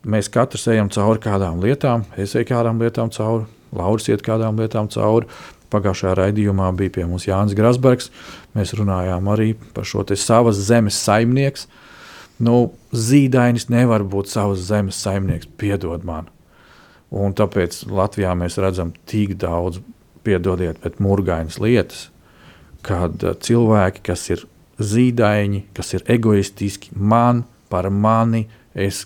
[0.03, 4.89] Mēs katrs ejam cauri kādām lietām, es eju kādām lietām cauri, Lauris iet kādām lietām
[4.93, 5.29] cauri.
[5.73, 8.11] Pagājušajā raidījumā bija pie mums Jānis Grasbergs.
[8.53, 11.65] Mēs runājām arī par šo savas zemes saimnieku.
[12.43, 16.29] Nu, zīdainis nevar būt savas zemes saimnieks, piedod man.
[17.13, 19.81] Un tāpēc Latvijā mēs redzam tik daudz,
[20.25, 22.07] piedodiet, bet murgainas lietas,
[22.85, 24.45] kad uh, cilvēki, kas ir
[24.81, 29.05] zīdaiņi, kas ir egoistiski, man par mani, es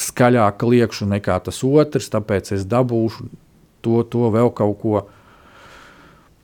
[0.00, 3.28] skaļāk liekšu nekā tas otrs, tāpēc es dabūšu
[3.84, 5.06] to, to vēl kaut ko.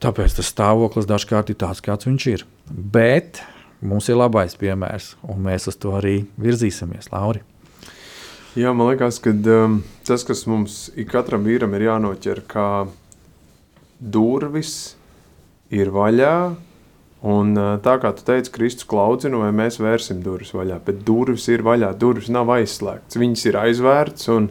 [0.03, 2.45] Tāpēc tas stāvoklis dažkārt ir tāds, kāds viņš ir.
[2.69, 3.41] Bet
[3.81, 7.41] mums ir labais piemērs, un mēs uz to arī virzīsimies, Lauri.
[8.57, 12.69] Jā, man liekas, ka um, tas, kas mums ik katram vīram ir jānoķer, kā
[14.01, 14.97] durvis
[15.73, 16.37] ir vaļā.
[17.27, 21.65] Un, tā kā tu teici, Kristus klaudzina, vai mēs vērsim durvis vaļā, bet durvis ir
[21.67, 23.19] vaļā, durvis nav aizslēgts.
[23.19, 24.51] Viņas ir aizvērts, un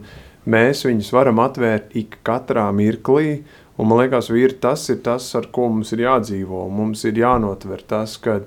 [0.49, 3.45] mēs viņus varam atvērt ik katrā mirklī.
[3.78, 6.65] Un, man liekas, vīri, tas ir tas, ar ko mums ir jādzīvo.
[6.71, 8.41] Mums ir jānotver tas, ka,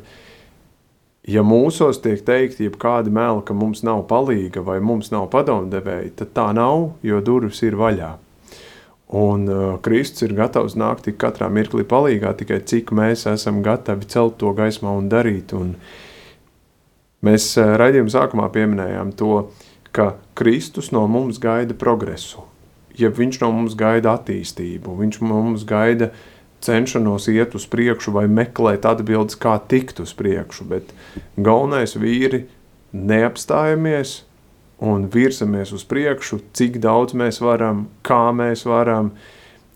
[1.24, 6.16] ja mūsos tiek teikti, ja kādi meli, ka mums nav palīga vai mums nav padomdevēja,
[6.20, 8.16] tad tā nav, jo durvis ir vaļā.
[9.08, 14.04] Un uh, Kristus ir gatavs nākt tik katrā mirklī palīgā, tikai cik mēs esam gatavi
[14.12, 15.54] celt to gaismā un darīt.
[15.56, 15.72] Un
[17.24, 19.46] mēs uh, raidījuma sākumā pieminējām to,
[19.96, 22.44] ka Kristus no mums gaida progresu.
[22.98, 26.10] Ja viņš no mums gaida attīstību, viņš no mums gaida
[26.60, 30.68] cenšanos iet uz priekšu vai meklēt atbildes, kā tikt uz priekšu.
[30.68, 30.92] Bet
[31.38, 32.44] galvenais vīri
[32.92, 34.18] neapstājamies
[34.78, 39.12] un virzamies uz priekšu, cik daudz mēs varam, kā mēs varam.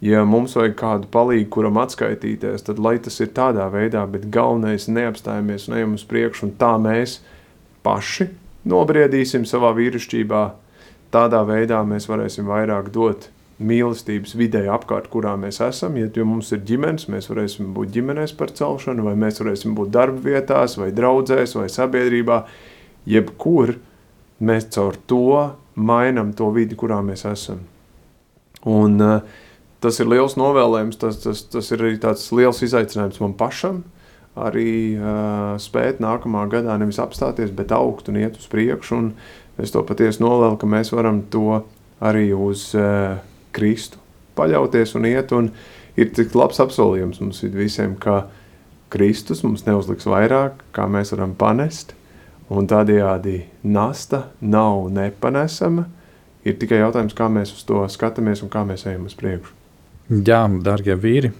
[0.03, 4.89] Ja mums vajag kādu palīdzību, kuram atskaitīties, tad lai tas ir tādā veidā, bet galvenais
[4.91, 7.21] neapstājamies un ejam uz priekšu, un tā mēs
[7.87, 8.33] paši
[8.67, 10.43] nobriedīsim savā vīrišķībā.
[11.15, 13.29] Tādā veidā mēs varēsim vairāk dot
[13.63, 15.97] mīlestības vidē apkārt, kurā mēs esam.
[16.01, 20.23] Ja mums ir ģimenes, mēs varēsim būt ģimenēs par celšanu, vai mēs varēsim būt darba
[20.25, 22.43] vietās, vai draudzēs, vai sabiedrībā.
[23.07, 23.77] Jebkur
[24.43, 25.23] mēs caur to
[25.79, 27.63] mainām to vidi, kurā mēs esam.
[28.69, 29.49] Un, uh,
[29.83, 33.83] tas ir liels novēlējums, tas, tas, tas ir arī tāds liels izaicinājums man pašam.
[34.33, 39.03] Arī uh, spēt nākamā gadā nevis apstāties, bet augt un iet uz priekšu.
[39.61, 41.61] Es to patiesi novēlu, ka mēs varam to
[42.01, 43.19] arī uz uh,
[43.53, 44.01] Kristu
[44.39, 45.35] paļauties un iet.
[45.37, 45.51] Un
[46.01, 48.25] ir tik labs apsolījums mums visiem, ka
[48.93, 51.95] Kristus mums neuzliks vairāk, kā mēs varam panest.
[52.53, 55.87] Un tādējādi nasta nav nepanesama.
[56.45, 59.55] Ir tikai jautājums, kā mēs uz to skatāmies un kā mēs ejam uz priekšu.
[60.27, 61.31] Jā, darbie vīri,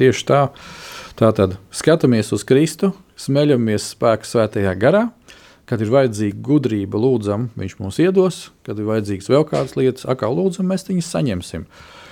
[0.00, 0.40] tieši tā.
[1.20, 5.04] Tātad skatāmies uz Kristu, smeļamies spēku svētajā garā.
[5.68, 8.40] Kad ir vajadzīga gudrība, lūdzam, viņš mums iedos.
[8.66, 11.68] Kad ir vajadzīgas vēl kādas lietas, atkal lūdzam, mēs viņus saņemsim.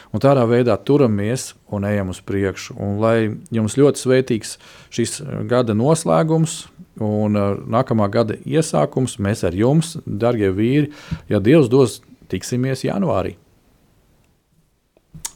[0.08, 2.76] Un tādā veidā turamies un ejam uz priekšu.
[2.80, 3.16] Un, lai
[3.52, 4.56] jums ļoti svētīgs
[4.94, 6.62] šis gada noslēgums
[7.04, 10.92] un uh, nākamā gada iesākums, mēs ar jums, darbie vīri,
[11.30, 12.00] ja Dievs dos,
[12.32, 13.36] tiksimies janvārī.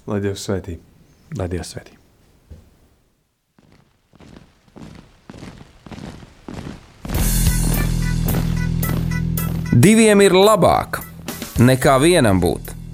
[0.09, 0.81] Lai Dievs svētī!
[1.39, 1.99] Lai Dievs svētī!
[9.73, 10.99] Diviem ir labāk
[11.63, 12.75] nekā vienam būt,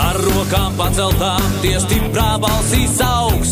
[0.00, 3.50] Ar rokām paceltām, tie stiprā balsīs augs.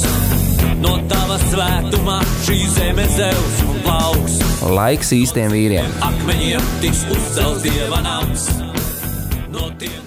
[0.81, 2.17] No tava svētumā
[2.47, 4.39] šī zeme zeus un plauks.
[4.65, 5.99] Laiks īstiem vīriem!
[6.07, 8.47] Akmeņiem tiks uzcelts dieva nams.
[9.53, 10.01] No tiem,